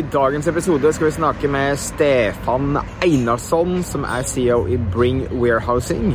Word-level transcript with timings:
I 0.00 0.04
dagens 0.12 0.46
episode 0.48 0.92
skal 0.96 1.10
vi 1.10 1.12
snakke 1.12 1.48
med 1.52 1.76
Stefan 1.76 2.78
Einarsson, 3.04 3.82
som 3.84 4.06
er 4.08 4.22
CEO 4.24 4.62
i 4.72 4.78
Bring 4.94 5.26
Warehousing. 5.28 6.14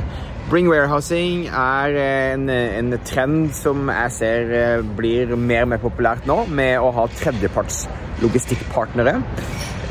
Bring 0.50 0.70
Warehousing 0.72 1.44
er 1.52 1.98
eh, 2.02 2.32
en, 2.34 2.50
en 2.50 2.96
trend 3.06 3.52
som 3.54 3.92
jeg 3.92 4.14
ser 4.16 4.54
eh, 4.58 4.88
blir 4.98 5.36
mer 5.38 5.68
og 5.68 5.70
mer 5.76 5.84
populært 5.84 6.26
nå, 6.26 6.40
med 6.50 6.80
å 6.82 6.90
ha 6.96 7.06
tredjeparts 7.14 7.84
logistikkpartnere. 8.24 9.20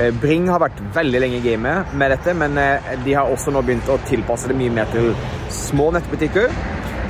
Eh, 0.01 0.11
Bring 0.19 0.49
har 0.51 0.65
vært 0.65 0.81
veldig 0.97 1.21
lenge 1.23 1.39
i 1.39 1.45
gamet 1.45 1.95
med 1.95 2.17
dette, 2.17 2.35
men 2.35 2.59
de 3.05 3.15
har 3.15 3.31
også 3.31 3.55
nå 3.55 3.63
begynt 3.63 3.93
å 3.95 4.01
tilpasse 4.09 4.51
det 4.51 4.59
mye 4.59 4.75
mer 4.75 4.91
til 4.97 5.13
små 5.55 5.93
nettbutikker. 5.95 6.51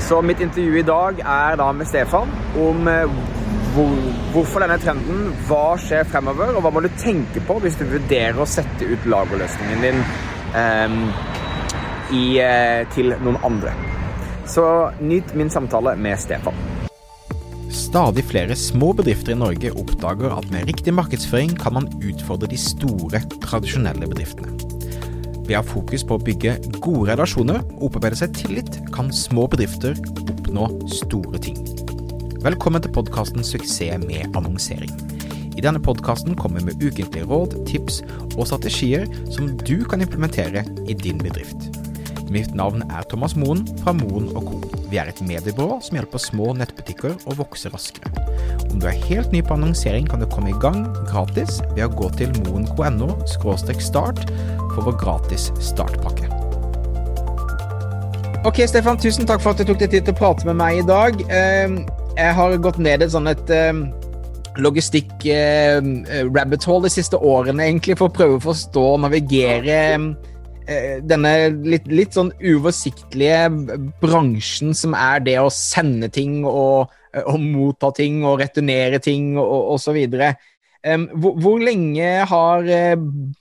Så 0.04 0.20
mitt 0.20 0.44
intervju 0.44 0.82
i 0.82 0.84
dag 0.84 1.24
er 1.24 1.56
da 1.62 1.70
med 1.72 1.88
Stefan 1.88 2.28
om 2.60 2.92
hvor, 3.74 3.94
hvorfor 4.34 4.64
denne 4.64 4.78
trenden, 4.82 5.26
hva 5.48 5.74
skjer 5.80 6.06
fremover, 6.10 6.54
og 6.54 6.64
hva 6.64 6.72
må 6.74 6.84
du 6.84 6.90
tenke 7.00 7.42
på 7.46 7.58
hvis 7.64 7.78
du 7.80 7.86
vurderer 7.90 8.38
å 8.40 8.48
sette 8.48 8.86
ut 8.86 9.08
lagerløsningen 9.10 9.84
din 9.84 10.04
ehm, 10.58 11.00
eh, 11.10 12.14
i, 12.14 12.24
til 12.94 13.14
noen 13.24 13.40
andre. 13.46 13.74
Så 14.46 14.64
nyt 15.00 15.34
min 15.34 15.50
samtale 15.50 15.96
med 15.96 16.20
Stefan. 16.20 16.56
Stadig 17.74 18.22
flere 18.28 18.54
små 18.58 18.92
bedrifter 18.94 19.34
i 19.34 19.38
Norge 19.38 19.72
oppdager 19.74 20.36
at 20.36 20.46
med 20.52 20.68
riktig 20.68 20.94
markedsføring 20.94 21.56
kan 21.58 21.74
man 21.74 21.88
utfordre 21.98 22.50
de 22.50 22.58
store, 22.60 23.22
tradisjonelle 23.42 24.06
bedriftene. 24.10 24.54
Ved 25.44 25.56
å 25.56 25.60
ha 25.60 25.66
fokus 25.66 26.06
på 26.06 26.16
å 26.16 26.22
bygge 26.24 26.56
gode 26.78 27.10
relasjoner 27.10 27.64
og 27.74 27.88
opparbeide 27.90 28.20
seg 28.22 28.36
tillit, 28.38 28.78
kan 28.94 29.10
små 29.12 29.48
bedrifter 29.50 29.98
oppnå 30.22 30.70
store 30.94 31.42
ting. 31.42 31.58
Velkommen 32.44 32.82
til 32.82 32.92
podkasten 32.92 33.40
'Suksess 33.40 33.96
med 34.04 34.36
annonsering'. 34.36 34.92
I 35.56 35.60
denne 35.64 35.80
podkasten 35.80 36.34
kommer 36.36 36.60
vi 36.60 36.64
med 36.64 36.82
ukentlige 36.82 37.24
råd, 37.24 37.54
tips 37.66 38.02
og 38.36 38.46
strategier 38.46 39.06
som 39.32 39.48
du 39.58 39.84
kan 39.84 40.00
implementere 40.00 40.64
i 40.88 40.92
din 40.92 41.18
bedrift. 41.18 41.56
Mitt 42.28 42.54
navn 42.54 42.82
er 42.82 43.02
Thomas 43.08 43.36
Moen 43.36 43.64
fra 43.78 43.92
Moen 43.92 44.28
Co. 44.28 44.60
Vi 44.90 44.96
er 44.96 45.08
et 45.08 45.22
mediebyrå 45.22 45.80
som 45.80 45.96
hjelper 45.96 46.18
små 46.18 46.52
nettbutikker 46.52 47.16
å 47.26 47.38
vokse 47.40 47.72
raskere. 47.72 48.12
Om 48.72 48.80
du 48.80 48.86
er 48.86 49.00
helt 49.08 49.32
ny 49.32 49.40
på 49.40 49.54
annonsering, 49.56 50.04
kan 50.10 50.20
du 50.20 50.26
komme 50.26 50.52
i 50.52 50.60
gang 50.60 50.84
gratis 51.08 51.62
ved 51.72 51.84
å 51.86 51.96
gå 51.96 52.12
til 52.20 52.28
moen.no 52.44 53.08
start 53.80 54.20
for 54.74 54.84
vår 54.84 55.00
gratis 55.00 55.48
startpakke. 55.60 56.28
Ok, 58.44 58.66
Stefan, 58.68 58.98
tusen 58.98 59.24
takk 59.24 59.40
for 59.40 59.50
at 59.50 59.58
du 59.58 59.64
tok 59.64 59.78
deg 59.80 59.90
tid 59.90 60.04
til 60.04 60.12
å 60.12 60.18
prate 60.18 60.44
med 60.44 60.60
meg 60.60 60.84
i 60.84 60.88
dag. 60.92 61.16
Ehm, 61.32 61.86
Jeg 62.14 62.34
har 62.36 62.52
gått 62.62 62.76
ned 62.78 63.02
et 63.02 63.10
sånn 63.10 63.26
et 63.26 63.48
ehm, 63.50 63.80
um, 63.82 64.12
logistikk-rabbit 64.62 65.32
ehm, 65.82 66.52
eh, 66.54 66.66
hole 66.70 66.86
de 66.86 66.92
siste 66.94 67.18
årene, 67.18 67.64
egentlig, 67.66 67.96
for 67.98 68.06
å 68.06 68.14
prøve 68.14 68.36
å 68.38 68.44
forstå 68.44 68.84
og 68.92 69.00
navigere 69.02 69.78
uh, 69.98 71.00
denne 71.02 71.32
litt, 71.66 71.88
litt, 71.90 72.14
sånn 72.14 72.30
uoversiktlige 72.38 73.40
eh, 73.48 73.88
bransjen 74.02 74.76
som 74.78 74.94
er 74.94 75.26
det 75.26 75.40
å 75.42 75.50
sende 75.50 76.06
ting 76.14 76.44
og, 76.46 76.94
og 77.24 77.40
motta 77.42 77.90
ting 77.98 78.22
og 78.22 78.38
returnere 78.44 79.02
ting 79.02 79.34
og 79.34 79.74
osv. 79.74 79.98
Um, 80.86 81.08
hvor, 81.18 81.34
hvor, 81.42 81.58
lenge 81.66 82.12
har 82.30 82.70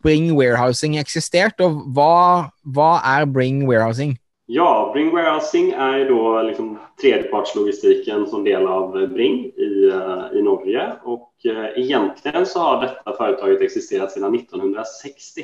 Bring 0.01 0.33
Warehousing 0.33 0.97
eksistert, 0.97 1.61
og 1.61 1.83
hva, 1.93 2.49
hva 2.73 2.91
er 3.19 3.29
Bring 3.29 3.67
Warehousing? 3.69 4.17
Ja, 4.55 4.89
Bring 4.93 5.11
Warehousing 5.11 5.71
är 5.71 6.09
då 6.09 6.41
liksom 6.41 6.79
tredjepartslogistiken 7.01 8.27
som 8.27 8.43
del 8.43 8.67
av 8.67 9.07
Bring 9.07 9.45
i, 9.45 9.89
eh, 9.93 10.39
i 10.39 10.41
Norge 10.41 10.93
och 11.03 11.33
eh, 11.45 11.79
egentligen 11.79 12.45
så 12.45 12.59
har 12.59 12.81
detta 12.81 13.13
företaget 13.17 13.61
existerat 13.61 14.11
sedan 14.11 14.35
1960. 14.35 15.41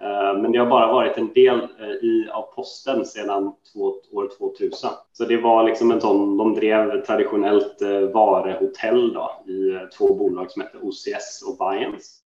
Eh, 0.00 0.42
men 0.42 0.52
det 0.52 0.58
har 0.58 0.66
bara 0.66 0.92
varit 0.92 1.18
en 1.18 1.32
del 1.32 1.68
i, 2.02 2.28
av 2.30 2.42
posten 2.42 3.04
sedan 3.04 3.52
två, 3.72 3.94
år 4.12 4.30
2000. 4.38 4.90
Så 5.12 5.24
det 5.24 5.36
var 5.36 5.64
liksom 5.64 5.90
en 5.90 6.00
sån, 6.00 6.36
de 6.36 6.54
drev 6.54 7.04
traditionellt 7.04 7.82
varuhotell 8.14 9.12
då, 9.12 9.52
i 9.52 9.78
två 9.98 10.14
bolag 10.14 10.50
som 10.50 10.62
hette 10.62 10.78
OCS 10.78 11.42
och 11.48 11.56
Buyens. 11.58 12.22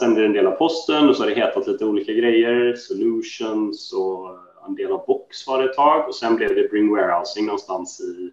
Sen 0.00 0.14
blev 0.14 0.22
det 0.22 0.28
en 0.28 0.44
del 0.44 0.52
av 0.52 0.56
posten 0.56 1.08
och 1.08 1.16
så 1.16 1.22
har 1.22 1.30
det 1.30 1.36
hetat 1.36 1.66
lite 1.66 1.84
olika 1.84 2.12
grejer, 2.12 2.74
Solutions 2.74 3.92
och 3.92 4.51
en 4.66 4.74
del 4.74 4.92
av 4.92 5.06
Box 5.06 5.46
var 5.46 5.62
det 5.62 5.70
ett 5.70 5.76
tag 5.76 6.08
och 6.08 6.14
sen 6.14 6.36
blev 6.36 6.54
det 6.54 6.70
Bring 6.70 6.90
Warehousing 6.90 7.46
någonstans 7.46 8.00
i 8.00 8.30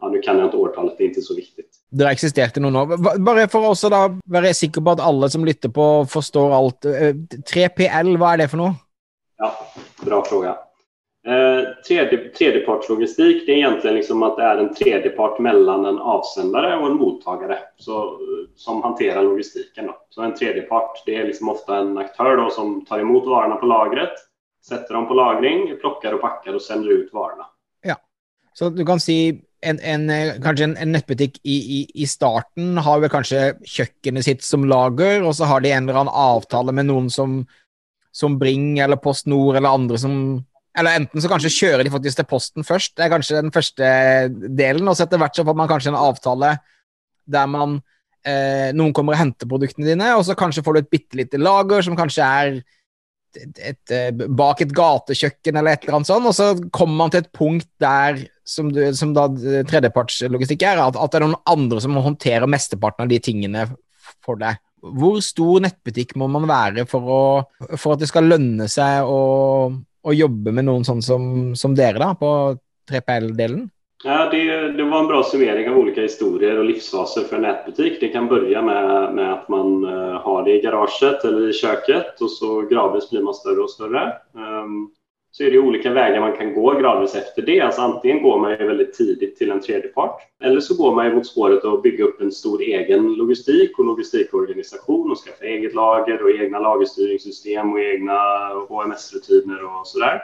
ja, 0.00 0.08
nu 0.08 0.20
kan 0.20 0.38
jag 0.38 0.46
inte 0.46 0.56
årtalet, 0.56 0.98
det 0.98 1.04
är 1.04 1.08
inte 1.08 1.22
så 1.22 1.34
viktigt. 1.34 1.66
Det 1.90 2.04
har 2.04 2.12
eksistert 2.12 2.56
i 2.56 2.60
noen 2.60 2.76
år. 2.76 3.18
Bare 3.18 3.48
for 3.48 3.68
oss 3.72 3.84
å 3.84 3.90
være 3.90 4.54
sikker 4.54 4.84
på 4.84 4.94
at 4.96 5.02
alle 5.04 5.30
som 5.30 5.44
lytter 5.44 5.72
på, 5.74 5.86
forstår 6.10 6.54
alt. 6.56 6.86
3PL, 7.52 8.14
eh, 8.14 8.18
hva 8.20 8.34
er 8.34 8.42
det 8.42 8.50
for 8.52 8.62
noe? 8.62 8.74
Ja, 9.40 9.52
bra 10.04 10.24
fråga. 10.24 10.56
Eh, 11.26 11.62
tredje, 11.88 12.18
tredjepartslogistik 12.38 13.46
det 13.46 13.52
är 13.52 13.56
egentligen 13.56 13.96
liksom 13.96 14.22
att 14.22 14.36
det 14.36 14.42
är 14.42 14.56
en 14.56 14.74
tredjepart 14.74 15.38
mellan 15.38 15.84
en 15.84 15.98
avsändare 15.98 16.76
och 16.76 16.86
en 16.86 16.96
mottagare 16.96 17.58
så, 17.76 18.18
som 18.56 18.82
hanterar 18.82 19.22
logistiken. 19.22 19.86
Då. 19.86 19.96
Så 20.10 20.22
en 20.22 20.34
tredjepart 20.34 21.02
det 21.06 21.16
är 21.16 21.24
liksom 21.24 21.48
ofta 21.48 21.76
en 21.76 21.98
aktör 21.98 22.36
då, 22.36 22.50
som 22.50 22.84
tar 22.84 22.98
emot 22.98 23.26
varorna 23.26 23.56
på 23.56 23.66
lagret 23.66 24.14
sätter 24.68 24.94
dem 24.94 25.08
på 25.08 25.14
lagring, 25.14 25.76
plockar 25.80 26.12
och 26.12 26.20
packar 26.20 26.54
och 26.54 26.62
sänder 26.62 26.90
ut 26.90 27.12
varorna. 27.12 27.46
Ja, 27.82 27.96
så 28.52 28.70
du 28.70 28.86
kan 28.86 29.00
säga, 29.00 29.34
en, 29.60 29.80
en, 29.80 30.10
eh, 30.10 30.34
kanske 30.42 30.64
en, 30.64 30.76
en 30.76 30.92
nettbutikk 30.92 31.40
i, 31.42 31.56
i, 31.56 31.90
i, 31.94 32.06
starten 32.06 32.78
har 32.78 33.00
vel 33.00 33.12
kanskje 33.12 33.54
kjøkkenet 33.64 34.24
sitt 34.24 34.44
som 34.44 34.64
lager, 34.64 35.22
och 35.22 35.36
så 35.36 35.44
har 35.44 35.60
de 35.60 35.72
en 35.72 35.88
eller 35.88 36.00
annen 36.00 36.14
avtale 36.14 36.72
med 36.72 36.86
någon 36.86 37.10
som, 37.10 37.46
som 38.12 38.38
Bring 38.38 38.78
eller 38.78 38.96
Postnord 38.96 39.56
eller 39.56 39.68
andra 39.68 39.98
som 39.98 40.44
Eller 40.78 40.96
enten 40.96 41.22
så 41.22 41.28
kanske 41.28 41.50
kjører 41.50 41.82
de 41.84 41.90
faktisk 41.90 42.16
til 42.16 42.24
Posten 42.24 42.64
först. 42.64 42.96
det 42.96 43.02
är 43.02 43.08
kanske 43.08 43.34
den 43.34 43.52
första 43.52 43.84
delen, 44.28 44.88
Och 44.88 44.96
så 44.96 45.02
etter 45.02 45.18
hvert 45.18 45.36
så 45.36 45.44
får 45.44 45.54
man 45.54 45.68
kanske 45.68 45.90
en 45.90 45.96
avtale 45.96 46.58
där 47.26 47.46
man 47.46 47.82
eh, 48.26 48.72
Noen 48.74 48.92
kommer 48.92 49.12
og 49.12 49.18
henter 49.18 49.48
produktene 49.48 49.86
dine, 49.86 50.14
og 50.16 50.24
så 50.24 50.34
kanskje 50.34 50.62
får 50.62 50.72
du 50.72 50.78
ett 50.80 50.90
bitte 50.90 51.16
lite 51.16 51.38
lager 51.38 51.82
som 51.82 51.96
kanske 51.96 52.22
är 52.22 52.62
et, 53.38 53.60
et, 53.72 53.92
eh, 53.94 54.10
bak 54.12 54.62
et 54.64 54.72
gatekjøkken 54.74 55.58
eller 55.58 55.76
et 55.76 55.84
eller 55.84 55.98
annet 55.98 56.10
sånt, 56.10 56.28
og 56.30 56.36
så 56.36 56.50
kommer 56.74 57.04
man 57.04 57.12
til 57.12 57.22
et 57.22 57.30
punkt 57.36 57.68
der, 57.82 58.22
som, 58.46 58.72
du, 58.74 58.82
som 58.96 59.14
da 59.16 59.28
eh, 59.30 59.62
tredjepartslogistikk 59.68 60.64
er, 60.66 60.82
at, 60.82 60.98
at, 60.98 61.12
det 61.12 61.20
er 61.20 61.26
noen 61.28 61.38
andre 61.50 61.82
som 61.84 61.94
må 61.94 62.04
håndtere 62.04 62.50
mesteparten 62.50 63.06
av 63.06 63.12
de 63.12 63.20
tingene 63.22 63.66
for 64.24 64.40
deg. 64.40 64.60
Hvor 64.80 65.20
stor 65.24 65.60
nettbutikk 65.66 66.16
må 66.18 66.30
man 66.32 66.48
være 66.48 66.86
for, 66.88 67.04
å, 67.04 67.74
for 67.76 67.94
at 67.94 68.02
det 68.02 68.08
skal 68.10 68.30
lønne 68.30 68.66
seg 68.72 69.04
å, 69.04 69.20
å 69.70 70.16
jobbe 70.16 70.54
med 70.56 70.66
noen 70.66 70.86
sånn 70.88 71.04
som, 71.04 71.26
som 71.58 71.76
dere, 71.76 72.00
da, 72.00 72.14
på 72.16 72.30
3PL-delen? 72.90 73.68
Ja, 74.04 74.28
det, 74.30 74.72
det, 74.72 74.84
var 74.84 75.00
en 75.00 75.06
bra 75.06 75.22
summering 75.22 75.68
av 75.68 75.78
olika 75.78 76.00
historier 76.00 76.58
och 76.58 76.64
livsfaser 76.64 77.20
för 77.20 77.36
en 77.36 77.42
nätbutik. 77.42 78.00
Det 78.00 78.08
kan 78.08 78.28
börja 78.28 78.62
med, 78.62 79.14
med 79.14 79.32
att 79.32 79.48
man 79.48 79.84
eh, 79.84 80.20
har 80.20 80.44
det 80.44 80.58
i 80.58 80.60
garaget 80.60 81.24
eller 81.24 81.48
i 81.48 81.52
köket 81.52 82.20
och 82.20 82.30
så 82.30 82.60
gradvis 82.60 83.10
blir 83.10 83.22
man 83.22 83.34
större 83.34 83.60
och 83.60 83.70
större. 83.70 84.12
Um, 84.32 84.90
så 85.32 85.44
är 85.44 85.50
det 85.50 85.58
olika 85.58 85.92
vägar 85.92 86.20
man 86.20 86.36
kan 86.36 86.54
gå 86.54 86.70
gradvis 86.70 87.14
efter 87.14 87.42
det. 87.42 87.60
Alltså 87.60 87.80
antingen 87.80 88.22
går 88.22 88.38
man 88.38 88.50
ju 88.50 88.66
väldigt 88.66 88.94
tidigt 88.94 89.36
till 89.36 89.50
en 89.50 89.60
tredje 89.60 89.88
part 89.88 90.20
eller 90.42 90.60
så 90.60 90.76
går 90.76 90.94
man 90.94 91.06
ju 91.06 91.14
mot 91.14 91.26
spåret 91.26 91.64
att 91.64 91.82
bygga 91.82 92.04
upp 92.04 92.20
en 92.20 92.32
stor 92.32 92.62
egen 92.62 93.14
logistik 93.14 93.78
och 93.78 93.84
logistikorganisation 93.84 95.10
och 95.10 95.18
skaffa 95.18 95.44
eget 95.44 95.74
lager 95.74 96.22
och 96.22 96.30
egna 96.30 96.58
lagerstyrningssystem 96.58 97.72
och 97.72 97.80
egna 97.80 98.48
HMS-rutiner 98.68 99.64
och 99.64 99.86
sådär. 99.86 100.20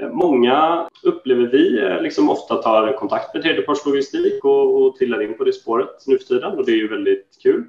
Många 0.00 0.88
upplever 1.02 1.46
vi 1.46 1.82
eh, 1.82 2.02
liksom 2.02 2.30
ofta 2.30 2.54
tar 2.54 2.92
kontakt 2.92 3.34
med 3.34 3.42
tredjepartslogistik 3.42 4.44
och, 4.44 4.82
och 4.82 4.96
trillar 4.96 5.22
in 5.22 5.38
på 5.38 5.44
det 5.44 5.52
spåret 5.52 6.04
nu 6.06 6.18
för 6.18 6.24
tiden 6.24 6.58
och 6.58 6.66
det 6.66 6.72
är 6.72 6.76
ju 6.76 6.88
väldigt 6.88 7.38
kul. 7.42 7.64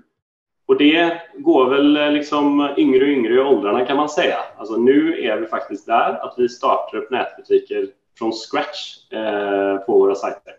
Och 0.66 0.78
det 0.78 1.22
går 1.38 1.70
väl 1.70 1.98
eh, 1.98 2.12
liksom 2.12 2.70
yngre 2.78 3.04
och 3.04 3.10
yngre 3.10 3.34
i 3.34 3.40
åldrarna 3.40 3.86
kan 3.86 3.98
man 3.98 4.10
säga. 4.10 4.38
Alltså 4.58 4.78
nu 4.78 5.24
är 5.24 5.38
vi 5.38 5.48
faktiskt 5.48 5.86
där 5.86 6.26
att 6.26 6.34
vi 6.38 6.50
startar 6.50 6.98
upp 6.98 7.12
nätbutiker 7.12 7.88
från 8.18 8.32
scratch 8.32 9.14
eh, 9.14 9.78
på 9.86 10.00
våra 10.00 10.16
sajter. 10.16 10.54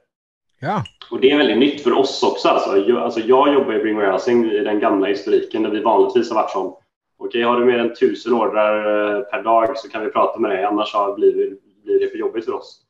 Ja. 0.61 0.85
Och 1.11 1.21
det 1.21 1.31
är 1.31 1.39
väldigt 1.39 1.59
nytt 1.59 1.81
för 1.81 1.93
oss 1.93 2.23
också. 2.23 2.49
Alltså 2.49 2.77
jag, 2.77 2.99
alltså 2.99 3.21
jag 3.21 3.55
jobbar 3.55 3.75
i 3.75 3.79
Bring 3.79 3.97
Warehousing 3.97 4.51
i 4.51 4.61
den 4.61 4.81
gamla 4.81 5.07
historiken 5.07 5.63
där 5.63 5.71
vi 5.71 5.81
vanligtvis 5.81 6.31
har 6.31 6.43
varit 6.43 6.51
som 6.51 6.77
okej, 7.21 7.43
har 7.43 7.61
du 7.61 7.67
mer 7.67 7.79
än 7.79 7.95
tusen 7.95 8.33
ordrar 8.33 8.77
eh, 9.17 9.21
per 9.21 9.43
dag 9.43 9.79
så 9.79 9.89
kan 9.89 10.05
vi 10.05 10.11
prata 10.11 10.39
med 10.39 10.51
dig, 10.51 10.65
annars 10.65 10.93
blir, 11.17 11.57
blir 11.85 12.01
det 12.01 12.11
för 12.11 12.19
jobbigt 12.19 12.45
för 12.45 12.55
oss. 12.55 12.81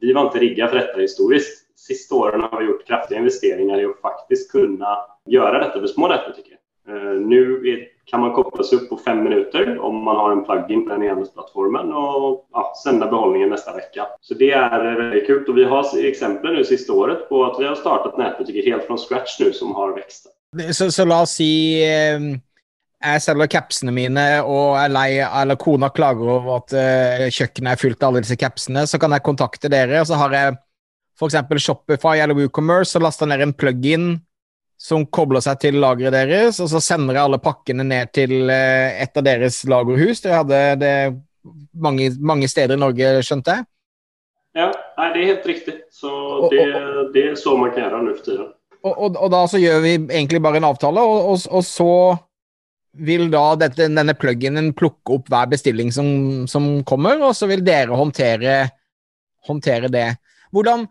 Vi 0.00 0.12
var 0.12 0.22
inte 0.22 0.38
riggade 0.38 0.70
för 0.70 0.78
detta 0.78 1.00
historiskt. 1.00 1.78
Sista 1.78 2.14
åren 2.14 2.40
har 2.40 2.60
vi 2.60 2.66
gjort 2.66 2.86
kraftiga 2.86 3.18
investeringar 3.18 3.80
i 3.80 3.84
att 3.84 4.00
faktiskt 4.00 4.52
kunna 4.52 4.98
göra 5.26 5.58
detta 5.58 5.80
för 5.80 5.86
små 5.86 6.08
nätbutiker. 6.08 6.56
Eh, 6.88 7.20
nu 7.20 7.62
kan 8.04 8.20
man 8.20 8.32
koppla 8.32 8.64
sig 8.64 8.78
upp 8.78 8.88
på 8.88 8.96
fem 8.96 9.24
minuter 9.24 9.78
om 9.78 10.02
man 10.02 10.16
har 10.16 10.32
en 10.32 10.44
plugin 10.44 10.84
på 10.84 10.90
den 10.90 11.02
e-handelsplattformen 11.02 11.92
och 11.92 12.48
ja, 12.52 12.74
sända 12.84 13.06
behållningen 13.06 13.48
nästa 13.48 13.76
vecka. 13.76 14.06
Så 14.20 14.34
det 14.34 14.50
är 14.50 14.94
väldigt 14.94 15.26
kul 15.26 15.44
och 15.48 15.58
vi 15.58 15.64
har 15.64 16.06
exempel 16.06 16.52
nu 16.52 16.64
sista 16.64 16.92
året 16.92 17.28
på 17.28 17.44
att 17.44 17.60
vi 17.60 17.64
har 17.64 17.74
startat 17.74 18.18
nätbutiker 18.18 18.70
helt 18.70 18.84
från 18.84 18.98
scratch 18.98 19.40
nu 19.40 19.52
som 19.52 19.74
har 19.74 19.94
växt. 19.94 20.26
Så, 20.72 20.90
så 20.90 21.04
låt 21.04 21.22
oss 21.22 21.30
säga 21.30 22.20
jeg 23.04 23.22
selger 23.22 23.50
capsene 23.52 23.92
mine 23.94 24.24
og 24.48 24.76
er 24.80 24.92
lei, 24.92 25.08
eller 25.20 25.58
kona 25.60 25.90
klager 25.94 26.30
over 26.38 26.62
at 26.62 26.76
uh, 26.76 27.26
kjøkkenet 27.28 27.74
er 27.74 27.80
fylt 27.80 28.00
av 28.00 28.10
alle 28.12 28.22
disse 28.24 28.38
capsene, 28.40 28.86
så 28.88 29.00
kan 29.00 29.12
jeg 29.12 29.24
kontakte 29.26 29.70
dere, 29.72 30.00
og 30.00 30.08
så 30.08 30.18
har 30.20 30.36
jeg 30.36 30.56
f.eks. 31.16 31.36
Shopify 31.64 32.16
eller 32.20 32.36
WooCommerce 32.36 32.98
og 32.98 33.06
laster 33.06 33.28
ned 33.28 33.44
en 33.44 33.54
plug-in 33.56 34.16
som 34.80 35.06
kobler 35.08 35.40
seg 35.44 35.60
til 35.62 35.78
lageret 35.80 36.12
deres, 36.12 36.58
og 36.60 36.68
så 36.72 36.82
sender 36.84 37.16
jeg 37.16 37.28
alle 37.28 37.40
pakkene 37.40 37.84
ned 37.86 38.12
til 38.16 38.48
uh, 38.48 38.88
et 38.96 39.16
av 39.16 39.24
deres 39.28 39.62
lagerhus. 39.68 40.24
Dere 40.24 40.42
hadde 40.42 40.60
det 40.80 40.96
mange, 41.76 42.10
mange 42.20 42.48
steder 42.50 42.76
i 42.76 42.80
Norge, 42.80 43.16
skjønte 43.24 43.58
jeg? 43.58 43.68
Ja, 44.56 44.70
nei, 44.96 45.10
det 45.12 45.20
er 45.20 45.32
helt 45.34 45.48
riktig. 45.50 45.74
Så 45.92 46.10
det, 46.52 46.62
det 47.12 47.26
er 47.30 47.34
så 47.36 47.58
man 47.60 47.74
kan 47.74 47.84
gjøre 47.84 48.04
nå 48.06 48.14
for 48.16 48.24
tiden. 48.24 48.54
Og, 48.86 48.92
og, 48.92 49.16
og, 49.18 49.28
da 49.32 49.42
så 49.50 49.60
gjør 49.60 49.82
vi 49.84 49.92
egentlig 49.98 50.40
bare 50.44 50.60
en 50.60 50.68
avtale, 50.68 51.02
og, 51.02 51.44
og 51.50 51.64
så 51.66 51.90
vil 52.98 53.28
da 53.32 53.44
dette, 53.60 53.88
denne 53.92 54.14
pluginen 54.18 54.72
plukke 54.76 55.18
opp 55.18 55.30
hver 55.32 55.48
bestilling 55.50 55.92
som, 55.94 56.08
som, 56.50 56.68
kommer, 56.88 57.20
og 57.20 57.36
så 57.36 57.48
vil 57.50 57.64
dere 57.66 57.96
håndtere, 57.96 58.58
håndtere 59.48 59.90
det. 59.92 60.08
Hvordan 60.54 60.86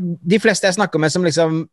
De 0.00 0.38
fleste 0.40 0.66
jeg 0.66 0.78
snakker 0.78 1.00
med 1.02 1.12
som 1.12 1.24
liksom 1.26 1.64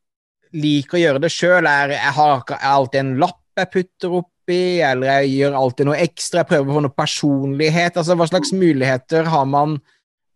liker 0.58 0.98
å 0.98 1.02
gjøre 1.02 1.22
det 1.24 1.32
sjøl, 1.34 1.68
er 1.68 1.96
jeg 1.96 2.16
har 2.18 2.44
alltid 2.58 3.00
en 3.00 3.14
lapp 3.22 3.44
jeg 3.58 3.72
putter 3.74 4.18
oppi, 4.20 4.80
eller 4.86 5.10
jeg 5.22 5.32
gjør 5.40 5.56
alltid 5.58 5.90
noe 5.90 6.02
ekstra, 6.04 6.44
jeg 6.44 6.50
prøver 6.52 6.70
å 6.70 6.78
få 6.78 6.84
noe 6.86 6.98
personlighet. 6.98 7.98
altså 7.98 8.18
Hva 8.18 8.28
slags 8.30 8.54
muligheter 8.54 9.30
har 9.32 9.48
man 9.50 9.80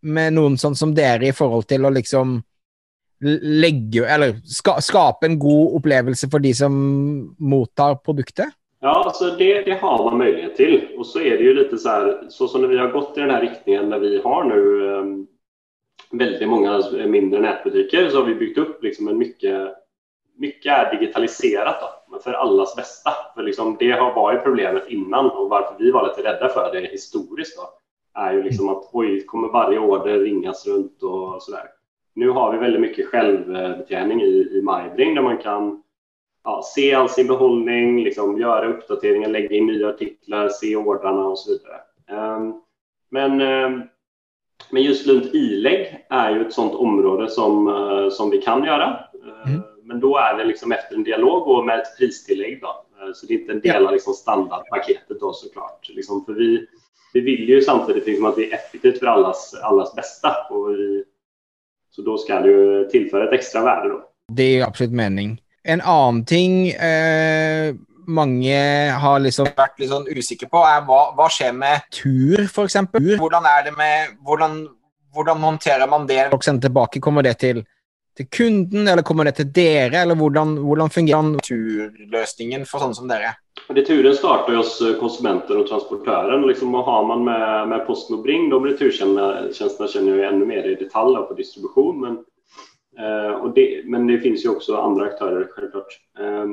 med 0.02 0.34
noen 0.34 0.58
sånn 0.58 0.74
som 0.78 0.94
dere 0.96 1.28
i 1.28 1.36
forhold 1.36 1.68
til 1.70 1.86
å 1.86 1.92
liksom 1.94 2.40
legge 3.22 4.02
Eller 4.10 4.40
ska, 4.50 4.80
skape 4.82 5.28
en 5.28 5.36
god 5.38 5.76
opplevelse 5.78 6.26
for 6.26 6.42
de 6.42 6.50
som 6.58 6.72
mottar 7.38 8.00
produktet? 8.02 8.50
Ja, 8.84 9.02
alltså 9.04 9.30
det, 9.30 9.62
det, 9.62 9.72
har 9.72 10.04
man 10.04 10.18
möjlighet 10.18 10.56
till. 10.56 10.88
Och 10.96 11.06
så 11.06 11.20
är 11.20 11.38
det 11.38 11.44
ju 11.44 11.54
lite 11.54 11.78
så 11.78 11.88
här, 11.88 12.24
så 12.28 12.48
som 12.48 12.60
när 12.60 12.68
vi 12.68 12.78
har 12.78 12.88
gått 12.88 13.18
i 13.18 13.20
den 13.20 13.30
här 13.30 13.40
riktningen 13.40 13.90
där 13.90 13.98
vi 13.98 14.18
har 14.22 14.44
nu 14.44 14.80
um, 14.80 15.26
väldigt 16.10 16.48
många 16.48 16.82
mindre 17.06 17.40
nätbutiker 17.40 18.08
så 18.08 18.18
har 18.18 18.24
vi 18.24 18.34
byggt 18.34 18.58
upp 18.58 18.82
liksom 18.82 19.08
en 19.08 19.18
mycket, 19.18 19.74
mycket 20.36 20.72
är 20.72 20.98
digitaliserat 20.98 21.76
då, 22.10 22.18
för 22.18 22.32
allas 22.32 22.76
bästa. 22.76 23.10
För 23.34 23.42
liksom 23.42 23.76
det 23.78 23.90
har 23.90 24.14
varit 24.14 24.42
problemet 24.42 24.88
innan 24.88 25.30
och 25.30 25.48
varför 25.48 25.74
vi 25.78 25.90
var 25.90 26.08
lite 26.08 26.30
rädda 26.30 26.48
för 26.48 26.72
det 26.72 26.80
historiskt 26.80 27.56
då, 27.56 27.68
är 28.20 28.32
ju 28.32 28.42
liksom 28.42 28.68
att 28.68 28.90
oj, 28.92 29.26
kommer 29.26 29.48
varje 29.48 29.78
order 29.78 30.18
ringas 30.18 30.66
runt 30.66 31.02
och 31.02 31.42
sådär. 31.42 31.64
Nu 32.14 32.28
har 32.28 32.52
vi 32.52 32.58
väldigt 32.58 32.80
mycket 32.80 33.08
självbetjäning 33.08 34.22
i, 34.22 34.26
i 34.26 34.62
MyBring 34.62 35.14
där 35.14 35.22
man 35.22 35.38
kan 35.38 35.82
ja, 36.44 36.62
se 36.74 36.94
all 36.94 37.08
sin 37.08 37.26
behållning, 37.26 38.04
liksom, 38.04 38.40
göra 38.40 38.68
uppdateringar, 38.68 39.28
lägga 39.28 39.56
in 39.56 39.66
nya 39.66 39.88
artiklar, 39.88 40.48
se 40.48 40.76
ordrarna 40.76 41.26
och 41.26 41.38
så 41.38 41.52
vidare. 41.52 41.80
Um, 42.36 42.62
men, 43.10 43.40
um, 43.40 43.82
men 44.70 44.82
just 44.82 45.06
Lund 45.06 45.34
ilägg 45.34 46.06
är 46.10 46.30
ju 46.30 46.46
ett 46.46 46.52
sådant 46.52 46.74
område 46.74 47.30
som, 47.30 47.68
uh, 47.68 48.10
som 48.10 48.30
vi 48.30 48.38
kan 48.38 48.64
göra. 48.64 49.00
Uh, 49.24 49.52
mm. 49.52 49.62
Men 49.82 50.00
då 50.00 50.16
är 50.16 50.36
det 50.36 50.44
liksom 50.44 50.72
efter 50.72 50.94
en 50.94 51.04
dialog 51.04 51.48
och 51.48 51.66
med 51.66 51.78
ett 51.78 51.98
pristillägg. 51.98 52.60
Då. 52.60 52.86
Uh, 53.02 53.12
så 53.14 53.26
det 53.26 53.34
är 53.34 53.38
inte 53.38 53.52
en 53.52 53.60
del 53.60 53.86
av 53.86 53.92
liksom 53.92 54.14
standardpaketet 54.14 55.20
då 55.20 55.32
såklart. 55.32 55.88
Liksom, 55.88 56.24
för 56.24 56.32
vi, 56.32 56.66
vi 57.12 57.20
vill 57.20 57.48
ju 57.48 57.60
samtidigt 57.60 58.06
liksom 58.06 58.24
att 58.24 58.36
det 58.36 58.52
är 58.52 58.54
effektivt 58.54 58.98
för 58.98 59.06
allas, 59.06 59.54
allas 59.62 59.94
bästa. 59.94 60.36
Och 60.50 60.70
vi, 60.70 61.04
så 61.90 62.02
då 62.02 62.18
ska 62.18 62.40
det 62.40 62.48
ju 62.48 62.84
tillföra 62.84 63.24
ett 63.24 63.32
extra 63.32 63.64
värde. 63.64 63.88
Då. 63.88 64.02
Det 64.32 64.42
är 64.42 64.66
absolut 64.66 64.92
mening. 64.92 65.42
En 65.62 65.80
annen 65.80 66.24
ting 66.26 66.68
eh, 66.70 67.74
mange 68.06 68.56
har 69.02 69.20
liksom 69.22 69.50
vært 69.56 69.78
litt 69.78 69.92
sånn 69.92 70.08
usikre 70.10 70.48
på, 70.50 70.62
er 70.66 70.82
hva, 70.88 71.02
hva 71.16 71.28
skjer 71.30 71.52
med 71.54 71.84
tur, 71.94 72.42
f.eks. 72.48 72.80
Hvordan 73.20 73.46
er 73.46 73.68
det 73.68 73.74
med 73.76 74.16
hvordan, 74.26 74.64
hvordan, 75.14 75.44
håndterer 75.46 75.90
man 75.90 76.08
det? 76.08 76.24
Folk 76.32 76.46
sender 76.46 76.68
tilbake, 76.68 77.02
Kommer 77.04 77.22
det 77.22 77.36
til, 77.44 77.62
til, 78.18 78.26
kunden, 78.26 78.88
eller 78.88 79.06
kommer 79.06 79.30
det 79.30 79.36
til 79.38 79.52
dere? 79.54 80.02
Eller 80.02 80.18
hvordan, 80.18 80.56
hvordan 80.66 80.90
fungerer 80.90 81.38
turløsningen 81.46 82.66
for 82.66 82.82
sånne 82.82 82.98
som 82.98 83.10
dere? 83.10 83.36
Returen 83.72 84.16
startar 84.18 84.58
hos 84.58 84.80
eh, 84.80 84.98
konsumenten 84.98 85.56
och 85.56 85.68
transportören. 85.68 86.46
Liksom, 86.46 86.74
och 86.74 86.84
har 86.84 87.04
man 87.04 87.24
med, 87.24 87.68
med 87.68 87.86
Posten 87.86 88.16
och 88.16 88.22
Bring, 88.22 88.50
de 88.50 88.64
returtjänsterna 88.66 89.88
känner 89.88 90.18
jag 90.18 90.32
ännu 90.32 90.46
mer 90.46 90.64
i 90.64 90.74
detalj 90.74 91.16
på 91.28 91.34
distribution. 91.34 92.00
Men 92.00 92.24
Eh, 92.98 93.52
det, 93.54 93.82
men 93.84 94.06
det 94.06 94.18
finns 94.18 94.44
ju 94.44 94.48
också 94.48 94.76
andra 94.76 95.04
aktörer 95.04 95.48
självklart. 95.50 96.00
Eh, 96.18 96.46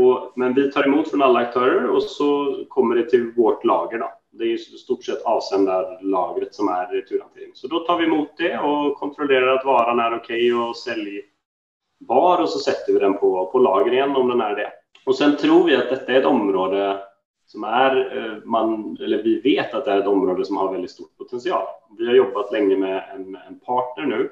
och, 0.00 0.32
men 0.36 0.54
vi 0.54 0.72
tar 0.72 0.84
emot 0.84 1.10
från 1.10 1.22
alla 1.22 1.38
aktörer 1.38 1.86
och 1.86 2.02
så 2.02 2.56
kommer 2.68 2.96
det 2.96 3.10
till 3.10 3.32
vårt 3.36 3.64
lager. 3.64 3.98
Då. 3.98 4.12
Det 4.30 4.44
är 4.44 4.48
i 4.48 4.58
stort 4.58 5.04
sett 5.04 5.22
avsändarlagret 5.22 6.54
som 6.54 6.68
är 6.68 6.86
returhantering. 6.86 7.50
Så 7.54 7.66
då 7.66 7.78
tar 7.78 7.98
vi 7.98 8.04
emot 8.04 8.28
det 8.38 8.58
och 8.58 8.96
kontrollerar 8.96 9.56
att 9.56 9.64
varan 9.64 9.98
är 9.98 10.16
okej 10.16 10.54
okay 10.54 10.68
och 10.68 10.76
säljbar 10.76 12.42
och 12.42 12.48
så 12.48 12.58
sätter 12.58 12.92
vi 12.92 12.98
den 12.98 13.18
på, 13.18 13.46
på 13.46 13.58
lager 13.58 13.92
igen 13.92 14.16
om 14.16 14.28
den 14.28 14.40
är 14.40 14.56
det. 14.56 14.72
Och 15.06 15.16
sen 15.16 15.36
tror 15.36 15.64
vi 15.64 15.76
att 15.76 15.90
detta 15.90 16.12
är 16.12 16.20
ett 16.20 16.26
område 16.26 16.98
som 17.46 17.64
är, 17.64 18.16
eh, 18.16 18.44
man, 18.44 18.96
eller 19.00 19.22
vi 19.22 19.40
vet 19.40 19.74
att 19.74 19.84
det 19.84 19.90
är 19.90 19.98
ett 20.00 20.06
område 20.06 20.44
som 20.44 20.56
har 20.56 20.72
väldigt 20.72 20.90
stor 20.90 21.06
potential. 21.18 21.66
Vi 21.98 22.06
har 22.06 22.14
jobbat 22.14 22.52
länge 22.52 22.76
med 22.76 23.04
en, 23.14 23.38
en 23.48 23.60
partner 23.60 24.06
nu 24.06 24.30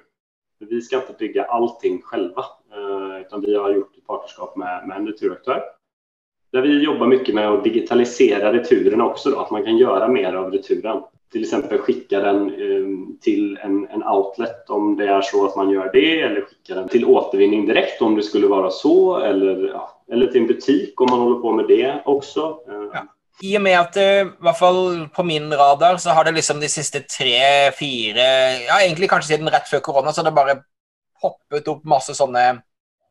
vi 0.59 0.83
ska 0.83 0.97
inte 0.97 1.15
bygga 1.19 1.45
allting 1.45 2.03
själva, 2.03 2.45
eh, 2.73 3.21
utan 3.21 3.41
vi 3.41 3.55
har 3.56 3.71
gjort 3.71 3.97
ett 3.99 4.06
partnerskap 4.06 4.56
med, 4.56 4.89
med 4.89 4.97
en 4.97 5.06
returaktör. 5.06 5.62
Där 6.53 6.62
vi 6.62 6.83
jobbar 6.83 7.06
mycket 7.06 7.35
med 7.35 7.49
att 7.49 7.65
digitalisera 7.65 8.53
returerna 8.53 9.06
också, 9.06 9.31
då, 9.31 9.41
att 9.41 9.51
man 9.51 9.65
kan 9.65 9.77
göra 9.77 10.09
mer 10.09 10.35
av 10.35 10.51
returen. 10.51 11.03
Till 11.33 11.43
exempel 11.43 11.79
skicka 11.79 12.21
den 12.21 12.49
eh, 12.49 13.17
till 13.21 13.59
en, 13.62 13.89
en 13.89 14.05
outlet 14.05 14.71
om 14.71 14.97
det 14.97 15.06
är 15.06 15.21
så 15.21 15.47
att 15.47 15.56
man 15.56 15.71
gör 15.71 15.91
det, 15.93 16.21
eller 16.21 16.41
skicka 16.41 16.75
den 16.75 16.89
till 16.89 17.05
återvinning 17.05 17.67
direkt 17.67 18.03
om 18.03 18.17
det 18.17 18.23
skulle 18.23 18.47
vara 18.47 18.71
så, 18.71 19.17
eller, 19.17 19.69
ja, 19.69 20.03
eller 20.09 20.27
till 20.27 20.41
en 20.41 20.47
butik 20.47 21.01
om 21.01 21.06
man 21.11 21.21
håller 21.21 21.41
på 21.41 21.53
med 21.53 21.67
det 21.69 22.03
också. 22.05 22.59
Eh, 22.69 22.89
ja. 22.93 23.13
I 23.42 23.56
og 23.58 23.64
med 23.64 23.75
at 23.78 23.96
eh, 23.98 24.26
i 24.28 24.44
hvert 24.46 24.58
fall 24.58 25.08
på 25.14 25.25
min 25.26 25.48
radar 25.50 25.98
så 26.02 26.14
har 26.14 26.26
det 26.26 26.36
liksom 26.36 26.60
de 26.62 26.70
siste 26.70 27.02
tre-fire 27.10 28.28
Ja, 28.69 28.78
egentlig 28.78 29.10
kanskje 29.10 29.34
siden 29.34 29.50
rett 29.50 29.66
før 29.70 29.82
korona, 29.82 30.12
så 30.12 30.22
har 30.22 30.31
det 30.31 30.36
bare 30.36 30.60
poppet 31.20 31.69
opp 31.72 31.82
masse 31.88 32.14
sånne 32.14 32.44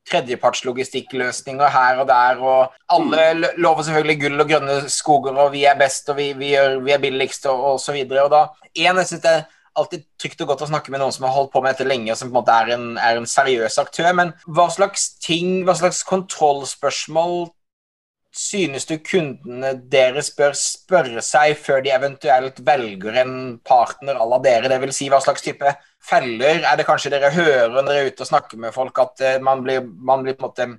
tredjepartslogistikkløsninger 0.09 1.69
her 1.71 2.01
og 2.01 2.07
der, 2.09 2.39
og 2.43 2.73
alle 2.91 3.27
mm. 3.33 3.43
lover 3.63 3.87
selvfølgelig 3.87 4.19
gull 4.21 4.43
og 4.43 4.49
grønne 4.49 4.77
skoger, 4.91 5.37
og 5.45 5.53
vi 5.53 5.63
er 5.69 5.79
best, 5.79 6.09
og 6.11 6.19
vi, 6.19 6.31
vi, 6.37 6.51
gjør, 6.57 6.79
vi 6.83 6.95
er 6.95 7.03
billigst, 7.03 7.47
og, 7.51 7.63
og 7.71 7.79
så 7.79 7.95
videre. 7.95 8.25
Og 8.25 8.33
da, 8.33 8.41
en, 8.73 8.99
jeg 8.99 9.09
synes 9.09 9.23
det 9.23 9.31
er 9.31 9.45
alltid 9.79 10.03
trygt 10.21 10.43
og 10.43 10.51
godt 10.51 10.65
å 10.65 10.69
snakke 10.69 10.93
med 10.93 11.01
noen 11.01 11.15
som 11.15 11.25
har 11.27 11.33
holdt 11.37 11.53
på 11.53 11.63
med 11.63 11.73
dette 11.73 11.87
lenge, 11.87 12.11
og 12.11 12.19
som 12.19 12.29
på 12.29 12.35
en 12.35 12.39
måte 12.41 12.57
er 12.59 12.73
en, 12.75 12.87
er 12.99 13.19
en 13.19 13.29
seriøs 13.29 13.79
aktør, 13.81 14.11
men 14.19 14.33
hva 14.45 14.67
slags 14.73 15.13
ting, 15.23 15.63
hva 15.67 15.77
slags 15.79 16.03
kontrollspørsmål 16.09 17.47
synes 18.33 18.87
du 18.89 18.95
kundene 19.05 19.73
deres 19.91 20.31
bør 20.33 20.55
spørre 20.57 21.21
seg 21.21 21.53
før 21.61 21.83
de 21.85 21.91
eventuelt 21.93 22.61
velger 22.65 23.19
en 23.21 23.35
partner 23.65 24.17
à 24.17 24.25
la 24.25 24.39
dere? 24.41 24.71
Det 24.71 24.79
vil 24.81 24.93
si, 24.95 25.09
hva 25.13 25.21
slags 25.21 25.45
type 25.45 25.75
feller 26.03 26.65
er 26.65 26.79
det 26.79 26.87
kanskje 26.87 27.13
dere 27.13 27.31
hører 27.35 27.75
når 27.75 27.91
dere 27.91 28.01
er 28.01 28.09
ute 28.11 28.25
og 28.25 28.31
snakker 28.31 28.59
med 28.65 28.73
folk, 28.75 28.97
at 28.99 29.21
eh, 29.21 29.37
man 29.43 29.61
blir, 29.63 29.85
man 29.85 30.25
blir 30.25 30.37
på 30.39 30.47
en 30.47 30.49
måte 30.49 30.69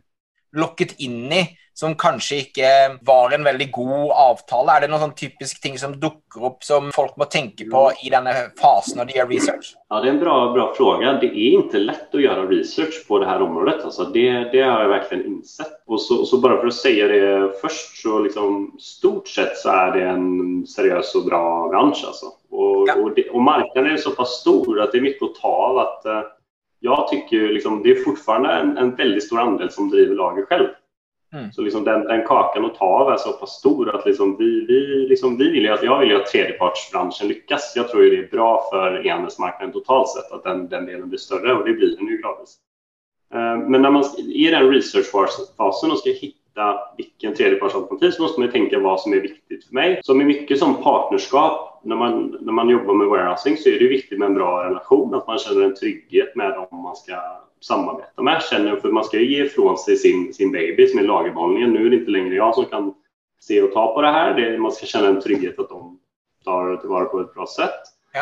lokket 0.55 0.97
inn 1.03 1.33
i 1.33 1.45
som 1.75 1.95
kanskje 1.99 2.37
ikke 2.45 2.69
var 3.03 3.35
en 3.35 3.45
veldig 3.45 3.67
god 3.75 4.13
avtale? 4.15 4.77
Er 4.77 4.85
det 4.85 4.91
noen 4.93 5.09
sånn 5.09 5.17
typisk 5.19 5.59
ting 5.63 5.75
som 5.81 5.97
dukker 6.01 6.47
opp 6.47 6.63
som 6.67 6.93
folk 6.95 7.17
må 7.19 7.27
tenke 7.31 7.67
på 7.71 7.89
i 8.07 8.13
denne 8.15 8.35
fasen 8.61 9.01
når 9.01 9.11
de 9.11 9.17
gjør 9.19 9.31
research? 9.33 9.73
Ja, 9.91 10.01
Det 10.01 10.09
är 10.09 10.13
en 10.13 10.21
bra, 10.21 10.53
bra 10.53 10.75
fråga. 10.77 11.13
Det 11.21 11.27
är 11.27 11.51
inte 11.59 11.79
lätt 11.79 12.15
att 12.15 12.23
göra 12.23 12.47
research 12.47 13.09
på 13.09 13.19
det 13.19 13.27
här 13.27 13.43
området. 13.43 13.85
Alltså 13.85 14.05
det, 14.05 14.31
det 14.53 14.63
har 14.63 14.81
jag 14.81 14.89
verkligen 14.89 15.27
insett. 15.27 15.83
Och 15.87 16.01
så, 16.01 16.25
så 16.25 16.39
bara 16.39 16.61
för 16.61 16.67
att 16.67 16.75
säga 16.75 17.09
det 17.09 17.53
först, 17.61 18.03
så 18.03 18.19
liksom, 18.19 18.77
stort 18.79 19.29
sett 19.29 19.57
så 19.57 19.69
är 19.69 19.93
det 19.93 20.05
en 20.05 20.67
seriös 20.67 21.15
och 21.15 21.25
bra 21.25 21.69
bransch. 21.69 22.05
Alltså. 22.07 22.27
Och, 22.51 22.89
ja. 22.89 22.95
och, 22.95 23.15
det, 23.15 23.31
och 23.31 23.43
marknaden 23.43 23.93
är 23.93 23.97
så 23.97 24.11
pass 24.11 24.31
stor 24.31 24.81
att 24.81 24.93
det 24.93 24.99
är 24.99 25.03
mycket 25.03 25.23
att 25.23 25.35
ta 25.35 25.49
av. 25.49 25.79
Att, 25.79 26.05
eh, 26.07 26.21
jag 26.85 27.09
tycker 27.09 27.49
liksom, 27.49 27.83
det 27.83 27.91
är 27.91 28.05
fortfarande 28.05 28.49
en, 28.49 28.77
en 28.77 28.95
väldigt 28.95 29.25
stor 29.25 29.41
andel 29.41 29.71
som 29.71 29.91
driver 29.91 30.15
lager 30.15 30.43
själv. 30.43 30.69
Mm. 31.35 31.53
Så 31.53 31.63
liksom 31.63 31.85
den, 31.85 32.05
den, 32.05 32.27
kakan 32.27 32.65
att 32.65 32.75
ta 32.75 32.85
av 32.85 33.13
är 33.13 33.17
så 33.17 33.33
pass 33.33 33.51
stor 33.51 33.97
att 33.97 34.07
liksom 34.07 34.37
vi, 34.37 34.67
vi, 34.67 35.07
liksom 35.09 35.37
vi 35.37 35.51
vill 35.51 35.73
att, 35.73 35.83
jag 35.83 35.99
vill 36.01 36.09
ju 36.09 36.17
att 36.17 36.27
tredjepartsbranschen 36.27 37.29
lyckas. 37.29 37.73
Jag 37.77 37.89
tror 37.89 38.05
ju 38.05 38.11
det 38.11 38.23
är 38.27 38.31
bra 38.31 38.69
för 38.73 39.07
e-handelsmarknaden 39.07 39.73
totalt 39.73 40.09
sett 40.09 40.33
att 40.33 40.45
den, 40.45 40.69
den 40.69 40.87
delen 40.87 41.09
blir 41.09 41.19
större 41.19 41.55
och 41.55 41.65
det 41.65 41.73
blir 41.73 41.97
den 41.97 42.07
ju 42.07 42.17
gradvis. 42.17 42.57
Eh, 43.35 43.69
men 43.69 43.83
när 43.83 43.91
man 43.91 44.03
är 44.03 44.47
i 44.47 44.51
den 44.51 44.71
researchfasen 44.71 45.91
och 45.91 45.99
ska 45.99 46.11
hitta 46.11 46.79
vilken 46.97 47.35
tredjepartsalternativ 47.35 48.11
så 48.11 48.23
måste 48.23 48.41
man 48.41 48.51
tänka 48.51 48.79
vad 48.79 49.01
som 49.01 49.13
är 49.13 49.21
viktigt 49.21 49.65
för 49.65 49.75
mig. 49.75 50.01
Så 50.03 50.15
med 50.15 50.27
mycket 50.27 50.59
som 50.59 50.83
partnerskap, 50.83 51.74
när 51.85 51.97
man, 51.97 52.39
när 52.41 52.53
man 52.53 52.69
jobbar 52.69 52.95
med 52.95 53.07
warehousing 53.07 53.57
så 53.57 53.69
är 53.69 53.79
det 53.79 53.89
viktigt 53.89 54.19
med 54.19 54.27
en 54.27 54.35
bra 54.35 54.65
relation, 54.65 55.15
att 55.15 55.27
man 55.27 55.39
känner 55.39 55.63
en 55.63 55.75
trygghet 55.75 56.37
med 56.37 56.51
dem 56.51 56.83
man 56.83 56.97
ska 56.97 57.15
samarbeta 57.61 58.23
med. 58.23 58.43
Känner, 58.43 58.77
för 58.77 58.93
man 58.93 59.05
ska 59.05 59.19
ju 59.19 59.37
ge 59.37 59.45
ifrån 59.45 59.79
sig 59.79 59.97
sin, 59.97 60.35
sin 60.35 60.53
baby 60.53 60.87
som 60.87 60.99
är 60.99 61.05
lagerhållningen. 61.05 61.73
Nu 61.73 61.87
är 61.87 61.91
det 61.91 61.97
inte 61.97 62.11
längre 62.11 62.35
jag 62.35 62.55
som 62.55 62.65
kan 62.65 62.95
se 63.41 63.63
och 63.63 63.73
ta 63.73 63.95
på 63.95 64.03
det 64.03 64.11
här. 64.11 64.35
Det, 64.35 64.59
man 64.59 64.73
ska 64.73 64.87
känna 64.87 65.09
en 65.09 65.21
trygghet 65.21 65.59
att 65.59 65.69
de 65.69 65.99
tar 66.45 66.77
tillvara 66.77 67.05
på 67.05 67.21
ett 67.21 67.35
bra 67.35 67.47
sätt. 67.47 67.81
Ja. 68.13 68.21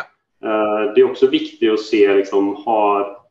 Uh, 0.49 0.93
det 0.93 1.01
är 1.01 1.11
också 1.11 1.27
viktigt 1.27 1.71
att 1.71 1.79
se, 1.79 2.13
liksom, 2.13 2.55
har, 2.65 3.22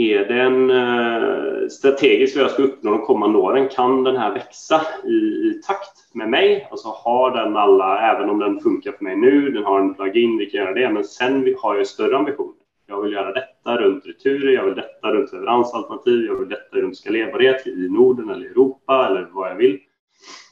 är 0.00 0.24
det 0.24 0.40
en 0.40 0.70
eh, 0.70 1.68
strategisk 1.68 2.36
vad 2.36 2.44
jag 2.44 2.50
ska 2.50 2.62
uppnå 2.62 2.90
de 2.90 3.00
kommande 3.00 3.38
åren? 3.38 3.68
Kan 3.68 4.04
den 4.04 4.16
här 4.16 4.34
växa 4.34 4.82
i, 5.04 5.16
i 5.16 5.60
takt 5.66 6.14
med 6.14 6.28
mig? 6.28 6.68
Alltså 6.70 6.88
har 6.88 7.30
den 7.30 7.56
alla, 7.56 8.12
även 8.12 8.30
om 8.30 8.38
den 8.38 8.60
funkar 8.60 8.92
för 8.92 9.04
mig 9.04 9.16
nu, 9.16 9.50
den 9.50 9.64
har 9.64 9.80
en 9.80 9.94
plugin, 9.94 10.38
vi 10.38 10.46
kan 10.46 10.60
göra 10.60 10.74
det, 10.74 10.90
men 10.90 11.04
sen 11.04 11.54
har 11.58 11.76
jag 11.76 11.86
större 11.86 12.16
ambitioner. 12.16 12.54
Jag 12.86 13.02
vill 13.02 13.12
göra 13.12 13.32
detta 13.32 13.76
runt 13.76 14.06
returer, 14.06 14.52
jag 14.52 14.64
vill 14.64 14.74
detta 14.74 15.12
runt 15.12 15.32
leveransalternativ, 15.32 16.24
jag 16.26 16.38
vill 16.38 16.48
detta 16.48 16.76
runt 16.76 16.96
skalerbarhet 16.96 17.66
i 17.66 17.88
Norden 17.90 18.30
eller 18.30 18.46
Europa 18.46 19.06
eller 19.06 19.28
vad 19.32 19.50
jag 19.50 19.56
vill. 19.56 19.78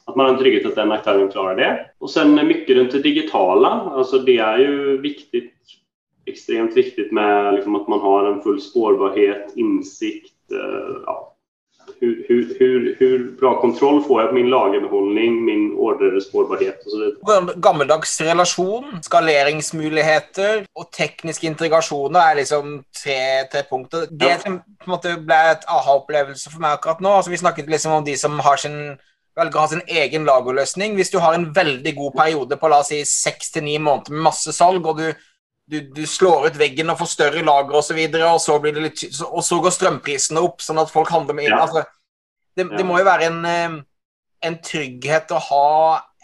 Att 0.05 0.15
man 0.15 0.25
har 0.25 0.33
en 0.33 0.39
trygghet 0.39 0.65
att 0.65 0.75
den 0.75 0.91
aktören 0.91 1.31
klarar 1.31 1.55
det. 1.55 1.85
Och 1.99 2.09
sen 2.09 2.47
mycket 2.47 2.77
runt 2.77 2.91
det 2.91 2.99
digitala. 2.99 3.67
Alltså 3.67 4.17
det 4.17 4.37
är 4.37 4.57
ju 4.57 4.97
viktigt, 4.97 5.53
extremt 6.29 6.77
viktigt 6.77 7.11
med 7.11 7.53
liksom 7.53 7.75
att 7.75 7.87
man 7.87 7.99
har 7.99 8.25
en 8.25 8.41
full 8.41 8.61
spårbarhet, 8.61 9.53
insikt, 9.55 10.51
eh, 10.51 11.01
ja, 11.05 11.35
hur, 11.99 12.25
hur, 12.27 12.55
hur, 12.59 12.95
hur, 12.99 13.31
bra 13.39 13.61
kontroll 13.61 14.03
får 14.03 14.21
jag 14.21 14.29
på 14.29 14.35
min 14.35 14.49
lagerbehållning, 14.49 15.45
min 15.45 15.73
orderspårbarhet 15.75 16.85
och 16.85 16.91
så 16.91 16.97
vidare. 16.99 17.53
Gammeldags 17.55 18.21
relation, 18.21 18.99
skaleringsmuligheter 19.01 20.65
och 20.73 20.91
teknisk 20.91 21.43
integration 21.43 22.15
är 22.15 22.35
liksom 22.35 22.83
tre, 23.03 23.43
tre 23.51 23.63
punkter. 23.69 24.07
Det 24.09 24.25
ja. 24.25 24.39
som 24.39 24.59
på 24.59 24.89
måte 24.89 25.15
ble 25.17 25.37
et 25.51 25.65
aha-opplevelse 25.67 26.51
for 26.53 26.63
meg 26.63 26.77
akkurat 26.77 27.01
nå. 27.03 27.11
Altså, 27.19 27.31
vi 27.31 27.41
snakket 27.41 27.69
liksom 27.69 27.91
om 27.91 28.05
de 28.05 28.15
som 28.17 28.39
har 28.39 28.57
sin 28.57 28.97
velger 29.39 29.59
å 29.59 29.63
ha 29.63 29.71
sin 29.71 29.85
egen 29.87 30.27
lagerløsning. 30.27 30.95
Hvis 30.97 31.11
du 31.13 31.19
har 31.23 31.35
en 31.35 31.49
veldig 31.55 31.95
god 31.97 32.15
periode 32.17 32.59
på 32.59 32.71
la 32.71 32.81
oss 32.83 32.91
si 32.93 33.01
seks 33.07 33.53
til 33.55 33.65
ni 33.67 33.77
måneder 33.77 34.15
med 34.15 34.27
masse 34.29 34.53
salg, 34.55 34.85
og 34.85 34.99
du, 34.99 35.07
du, 35.69 35.79
du, 35.93 36.01
slår 36.09 36.49
ut 36.49 36.57
veggen 36.57 36.89
og 36.89 36.97
får 37.01 37.11
større 37.11 37.43
lager 37.45 37.77
og, 37.77 37.85
så 37.85 37.95
videre, 37.97 38.31
og, 38.33 38.41
så 38.41 38.57
blir 38.61 38.73
det 38.75 38.85
litt, 38.87 39.03
og 39.27 39.43
så 39.45 39.59
går 39.61 39.75
strømprisene 39.75 40.41
opp, 40.41 40.63
sånn 40.65 40.81
at 40.81 40.91
folk 40.91 41.11
handler 41.13 41.37
med. 41.37 41.51
Ja. 41.51 41.61
Altså, 41.65 41.85
det, 42.57 42.65
det, 42.73 42.85
må 42.87 42.97
jo 42.99 43.07
være 43.07 43.29
en, 43.29 43.39
eh, 43.45 43.77
en 44.49 44.57
trygghet 44.65 45.33
å 45.35 45.41
ha 45.49 45.69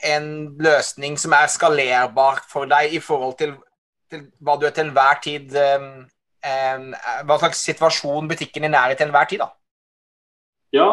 en 0.06 0.28
løsning 0.62 1.20
som 1.22 1.36
er 1.38 1.52
skalerbar 1.52 2.42
for 2.50 2.70
deg 2.70 2.98
i 2.98 3.02
forhold 3.04 3.38
til, 3.40 3.54
til 4.12 4.26
hva 4.44 4.58
du 4.60 4.66
er 4.68 4.74
til 4.76 4.90
enhver 4.90 5.22
tid 5.24 5.56
um, 5.56 5.94
Hva 7.26 7.38
slags 7.42 7.64
situasjon 7.66 8.28
butikken 8.30 8.68
din 8.68 8.76
er 8.78 8.92
i 8.92 8.98
til 8.98 9.08
enhver 9.08 9.30
tid, 9.30 9.42
da. 9.42 9.48
Ja, 10.76 10.90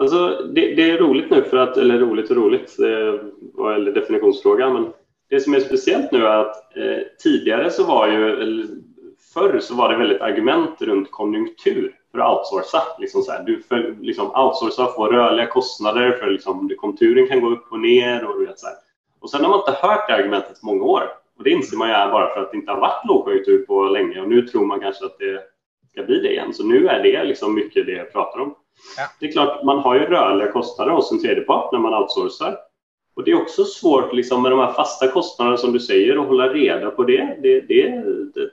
Alltså, 0.00 0.28
det, 0.54 0.74
det, 0.74 0.90
är 0.90 0.98
roligt 0.98 1.30
nu 1.30 1.42
för 1.42 1.56
att, 1.56 1.76
eller 1.76 1.98
roligt 1.98 2.30
och 2.30 2.36
roligt, 2.36 2.76
det 2.78 3.20
var 3.54 3.72
en 3.72 3.84
definitionsfråga, 3.84 4.70
men 4.70 4.92
det 5.30 5.40
som 5.40 5.54
är 5.54 5.60
speciellt 5.60 6.12
nu 6.12 6.26
är 6.26 6.36
att 6.36 6.76
eh, 6.76 6.98
tidigare 7.22 7.70
så 7.70 7.84
var 7.84 8.06
ju, 8.06 8.42
eller 8.42 8.66
förr 9.34 9.60
så 9.60 9.74
var 9.74 9.88
det 9.88 9.98
väldigt 9.98 10.20
argument 10.20 10.82
runt 10.82 11.10
konjunktur 11.10 11.94
för 12.12 12.18
att 12.18 12.38
outsourca. 12.38 12.82
Liksom 12.98 13.22
så 13.22 13.32
här, 13.32 13.44
du 13.44 13.62
för, 13.62 13.96
liksom 14.00 14.26
outsourca 14.26 14.84
och 14.84 14.94
få 14.94 15.06
rörliga 15.06 15.46
kostnader 15.46 16.12
för 16.12 16.30
liksom, 16.30 16.70
konjunkturen 16.78 17.26
kan 17.26 17.40
gå 17.40 17.50
upp 17.50 17.72
och 17.72 17.80
ner 17.80 18.24
och 18.24 18.40
du 18.40 18.46
vet 18.46 18.58
så 18.58 18.66
här. 18.66 18.76
Och 19.20 19.30
sen 19.30 19.44
har 19.44 19.50
man 19.50 19.58
inte 19.58 19.86
hört 19.86 20.08
det 20.08 20.14
argumentet 20.14 20.60
på 20.60 20.66
många 20.66 20.84
år. 20.84 21.02
Och 21.38 21.44
det 21.44 21.50
inser 21.50 21.76
man 21.76 21.88
ju 21.88 21.94
bara 21.94 22.34
för 22.34 22.40
att 22.40 22.50
det 22.50 22.56
inte 22.56 22.72
har 22.72 22.80
varit 22.80 23.06
lågkonjunktur 23.08 23.66
på 23.66 23.84
länge 23.84 24.20
och 24.20 24.28
nu 24.28 24.42
tror 24.42 24.66
man 24.66 24.80
kanske 24.80 25.04
att 25.04 25.18
det 25.18 25.40
ska 25.90 26.02
bli 26.02 26.20
det 26.20 26.32
igen. 26.32 26.54
Så 26.54 26.64
nu 26.64 26.88
är 26.88 27.02
det 27.02 27.24
liksom 27.24 27.54
mycket 27.54 27.86
det 27.86 27.92
jag 27.92 28.12
pratar 28.12 28.40
om. 28.40 28.54
Ja. 28.96 29.02
Det 29.20 29.26
är 29.26 29.32
klart, 29.32 29.64
man 29.64 29.78
har 29.78 29.94
ju 29.94 30.00
rörliga 30.00 30.52
kostnader 30.52 30.92
hos 30.92 31.12
en 31.12 31.22
tredjepart 31.22 31.72
när 31.72 31.78
man 31.78 31.94
outsourcar. 31.94 32.56
Och 33.20 33.26
det 33.26 33.30
är 33.30 33.42
också 33.42 33.64
svårt 33.64 34.12
liksom, 34.12 34.42
med 34.42 34.52
de 34.52 34.60
här 34.60 34.72
fasta 34.72 35.08
kostnaderna 35.08 35.56
som 35.56 35.72
du 35.72 35.80
säger 35.80 36.16
att 36.16 36.26
hålla 36.26 36.52
reda 36.52 36.90
på 36.90 37.04
det. 37.04 37.36
Det, 37.42 37.60
det, 37.60 37.66
det 37.68 37.82
är 37.82 37.98
ett 38.44 38.52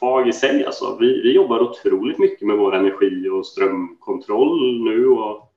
fag 0.00 0.28
i 0.28 0.32
sig. 0.32 0.64
Alltså. 0.64 0.96
Vi, 1.00 1.22
vi 1.22 1.32
jobbar 1.32 1.60
otroligt 1.60 2.18
mycket 2.18 2.46
med 2.46 2.56
vår 2.56 2.74
energi 2.74 3.28
och 3.28 3.46
strömkontroll 3.46 4.84
nu. 4.84 5.08
Och, 5.08 5.52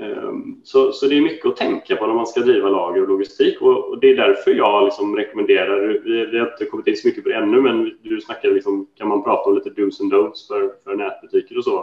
um, 0.00 0.60
så, 0.64 0.92
så 0.92 1.06
det 1.06 1.16
är 1.16 1.20
mycket 1.20 1.46
att 1.46 1.56
tänka 1.56 1.96
på 1.96 2.06
när 2.06 2.14
man 2.14 2.26
ska 2.26 2.40
driva 2.40 2.68
lager 2.68 3.02
och 3.02 3.08
logistik. 3.08 3.62
Och, 3.62 3.88
och 3.88 4.00
det 4.00 4.10
är 4.10 4.16
därför 4.16 4.50
jag 4.50 4.84
liksom 4.84 5.16
rekommenderar, 5.16 6.00
vi, 6.04 6.26
vi 6.26 6.38
har 6.38 6.52
inte 6.52 6.64
kommit 6.64 6.86
in 6.86 6.96
så 6.96 7.08
mycket 7.08 7.22
på 7.22 7.28
det 7.28 7.36
ännu, 7.36 7.60
men 7.60 7.96
du 8.02 8.20
snackade 8.20 8.54
liksom, 8.54 8.86
kan 8.94 9.08
man 9.08 9.24
prata 9.24 9.50
om 9.50 9.54
lite 9.54 9.70
dos 9.70 10.00
and 10.00 10.12
don'ts 10.12 10.46
för, 10.48 10.72
för 10.84 10.96
nätbutiker 10.96 11.58
och 11.58 11.64
så. 11.64 11.78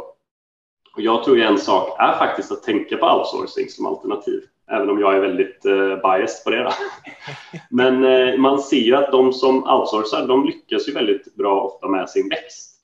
Och 0.96 1.02
jag 1.02 1.24
tror 1.24 1.40
en 1.40 1.58
sak 1.58 1.96
är 2.00 2.14
faktiskt 2.14 2.52
att 2.52 2.64
tänka 2.64 2.98
på 2.98 3.06
outsourcing 3.06 3.70
som 3.70 3.86
alternativ, 3.86 4.44
även 4.70 4.90
om 4.90 5.00
jag 5.00 5.16
är 5.16 5.20
väldigt 5.20 5.66
eh, 5.66 5.96
biased 5.96 6.44
på 6.44 6.50
det. 6.50 6.64
Då. 6.64 6.72
Men 7.70 8.04
eh, 8.04 8.38
man 8.38 8.60
ser 8.60 8.78
ju 8.78 8.96
att 8.96 9.12
de 9.12 9.34
som 9.34 9.64
outsourcar, 9.64 10.28
de 10.28 10.46
lyckas 10.46 10.88
ju 10.90 10.94
väldigt 10.94 11.36
bra 11.36 11.62
ofta 11.62 11.88
med 11.88 12.10
sin 12.10 12.30
växt. 12.30 12.76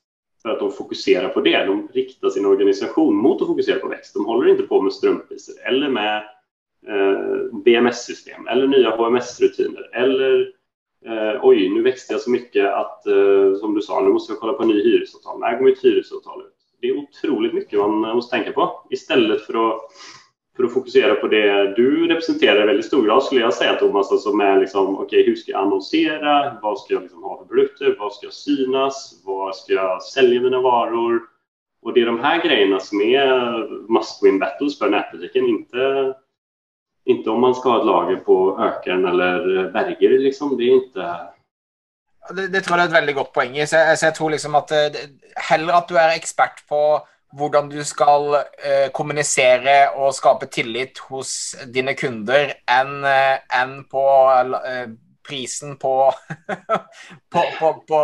För 0.42 0.50
att 0.50 0.60
de 0.60 0.72
fokuserar 0.72 1.30
på 1.30 1.42
det. 1.42 1.66
De 1.66 1.88
riktar 1.94 2.30
sin 2.30 2.46
organisation 2.46 3.16
mot 3.16 3.42
att 3.42 3.48
fokusera 3.48 3.80
på 3.80 3.88
växt. 3.88 4.14
De 4.14 4.26
håller 4.26 4.52
inte 4.52 4.64
på 4.64 4.82
med 4.82 4.94
strömpriser 4.94 5.56
eller 5.68 5.90
med 5.90 6.18
eh, 6.88 7.58
BMS-system 7.66 8.48
eller 8.48 8.68
nya 8.68 8.90
HMS-rutiner 8.90 9.90
eller 9.94 10.52
eh, 11.06 11.40
oj, 11.44 11.70
nu 11.70 11.82
växte 11.82 12.14
jag 12.14 12.22
så 12.22 12.30
mycket 12.30 12.74
att, 12.74 13.08
eh, 13.08 13.56
som 13.60 13.74
du 13.76 13.82
sa, 13.82 14.02
nu 14.02 14.10
måste 14.10 14.34
jag 14.34 14.40
kolla 14.40 14.54
på 14.54 14.64
en 14.64 14.70
ny 14.70 14.84
hyresavtal. 14.84 15.40
När 15.40 15.58
går 15.58 15.66
mitt 15.66 15.84
hyresavtal 15.84 16.42
ut? 16.42 16.56
det 16.86 16.90
är 16.90 16.98
otroligt 16.98 17.54
mycket 17.54 17.80
man 17.80 18.00
måste 18.00 18.36
tänka 18.36 18.52
på 18.52 18.88
istället 18.90 19.42
för 19.46 19.70
att, 19.70 19.82
för 20.56 20.64
att 20.64 20.74
fokusera 20.74 21.16
på 21.16 21.28
det 21.28 21.76
du 21.76 22.08
representerar 22.08 22.64
i 22.64 22.66
väldigt 22.66 22.86
stor 22.86 23.06
grad 23.06 23.24
skulle 23.24 23.42
jag 23.42 23.54
säga 23.54 23.74
Thomas, 23.74 24.12
alltså 24.12 24.34
med 24.34 24.60
liksom, 24.60 25.00
okay, 25.00 25.26
hur 25.26 25.36
ska 25.36 25.52
jag 25.52 25.62
annonsera, 25.62 26.58
vad 26.62 26.80
ska 26.80 26.94
jag 26.94 27.04
liksom 27.04 27.24
ha 27.24 27.38
för 27.38 27.46
produkter, 27.46 27.96
vad 28.00 28.14
ska 28.14 28.30
synas, 28.32 29.22
vad 29.26 29.56
ska 29.56 29.74
jag 29.74 30.04
sälja 30.04 30.42
mina 30.42 30.62
varor? 30.62 31.22
Och 31.82 31.94
det 31.94 32.02
är 32.02 32.06
de 32.06 32.20
här 32.20 32.44
grejerna 32.44 32.80
som 32.80 33.02
är 33.02 33.68
must 33.94 34.24
win 34.24 34.40
battles 34.40 34.80
för 34.80 34.90
nätbutiken, 34.90 35.46
inte, 35.46 36.14
inte 37.06 37.30
om 37.30 37.42
man 37.42 37.56
ska 37.56 37.70
ha 37.70 37.80
ett 37.80 37.86
lager 37.86 38.16
på 38.16 38.60
Ökern 38.60 39.06
eller 39.06 39.72
Berger. 39.72 40.20
Liksom. 40.20 40.58
Det 40.58 40.64
är 40.64 40.84
inte 40.86 41.18
det, 42.34 42.48
det, 42.48 42.62
tror 42.62 42.78
jag 42.78 42.84
är 42.84 42.88
ett 42.88 42.96
väldigt 42.96 43.16
gott 43.16 43.34
poäng. 43.34 43.68
Så 43.68 43.96
så 43.98 44.06
jag 44.06 44.16
tror 44.16 44.30
liksom 44.30 44.56
att 44.56 44.72
eh, 44.72 44.78
Heller 45.36 45.74
att 45.74 45.88
du 45.88 45.98
är 45.98 46.16
expert 46.16 46.68
på 46.68 47.08
hvordan 47.36 47.70
du 47.72 47.82
skal 47.84 48.38
uh, 48.38 48.88
kommunisere 48.96 49.78
og 50.00 50.16
skape 50.16 50.50
tillit 50.52 51.02
hos 51.10 51.56
dine 51.74 51.96
kunder, 51.98 52.54
enn 52.70 52.98
uh, 53.06 53.36
en 53.60 53.78
på 53.92 54.06
uh, 54.06 54.88
prisen 55.26 55.78
på, 55.84 55.98
på, 57.30 57.46
på, 57.60 57.76
på. 57.88 58.02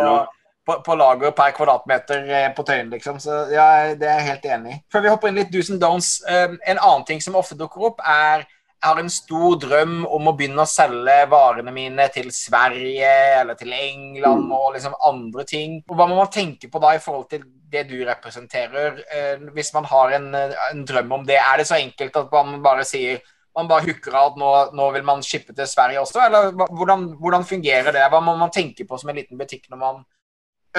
På, 0.62 0.76
på, 0.86 0.94
lager 0.94 1.32
per 1.34 1.50
kvadratmeter 1.56 2.52
på 2.54 2.62
Tøyen, 2.62 2.92
liksom. 2.92 3.16
Så 3.18 3.34
ja, 3.50 3.64
det 3.98 4.06
er 4.06 4.20
jeg 4.20 4.26
helt 4.28 4.44
enig 4.46 4.74
i. 4.76 4.76
Før 4.94 5.02
vi 5.02 5.10
hopper 5.10 5.32
inn 5.32 5.40
litt 5.40 5.50
do's 5.50 5.72
and 5.74 5.82
don'ts, 5.82 6.10
en 6.30 6.78
annen 6.78 7.02
ting 7.08 7.18
som 7.18 7.34
ofte 7.34 7.56
dukker 7.58 7.88
opp, 7.88 8.04
er 8.06 8.44
jeg 8.82 8.90
har 8.90 8.98
en 8.98 9.10
stor 9.10 9.56
drøm 9.62 9.98
om 10.10 10.26
å 10.26 10.34
begynne 10.34 10.62
å 10.64 10.70
selge 10.70 11.16
varene 11.30 11.70
mine 11.74 12.06
til 12.14 12.30
Sverige 12.34 13.10
eller 13.40 13.58
til 13.58 13.70
England 13.74 14.48
mm. 14.48 14.54
og 14.54 14.72
liksom 14.74 14.96
andre 15.06 15.44
ting. 15.46 15.76
Og 15.86 15.98
hva 15.98 16.08
må 16.10 16.16
man 16.18 16.30
tenke 16.34 16.70
på 16.70 16.82
da 16.82 16.94
i 16.96 17.02
forhold 17.02 17.28
til 17.30 17.44
det 17.72 17.86
du 17.90 17.98
representerer, 18.04 19.02
eh, 19.16 19.44
hvis 19.56 19.72
man 19.74 19.88
har 19.90 20.16
en, 20.18 20.30
en, 20.34 20.84
drøm 20.88 21.12
om 21.18 21.26
det? 21.26 21.38
Er 21.40 21.60
det 21.60 21.68
så 21.68 21.78
enkelt 21.80 22.16
at 22.16 22.32
man 22.32 22.60
bare 22.64 22.84
sier 22.88 23.22
man 23.56 23.68
bare 23.68 23.84
hooker 23.84 24.14
av 24.16 24.32
at 24.32 24.40
nå, 24.40 24.50
nå, 24.78 24.88
vil 24.94 25.04
man 25.04 25.24
shippe 25.24 25.52
til 25.52 25.68
Sverige 25.68 26.00
også, 26.00 26.22
eller 26.24 26.52
hvordan 26.78 27.44
fungerer 27.44 27.92
det? 27.92 28.06
Hva 28.08 28.20
må 28.24 28.36
man 28.40 28.52
tenke 28.52 28.86
på 28.88 28.96
som 28.96 29.12
en 29.12 29.18
liten 29.20 29.40
butikk 29.40 29.68
når 29.68 29.80
man 29.80 30.04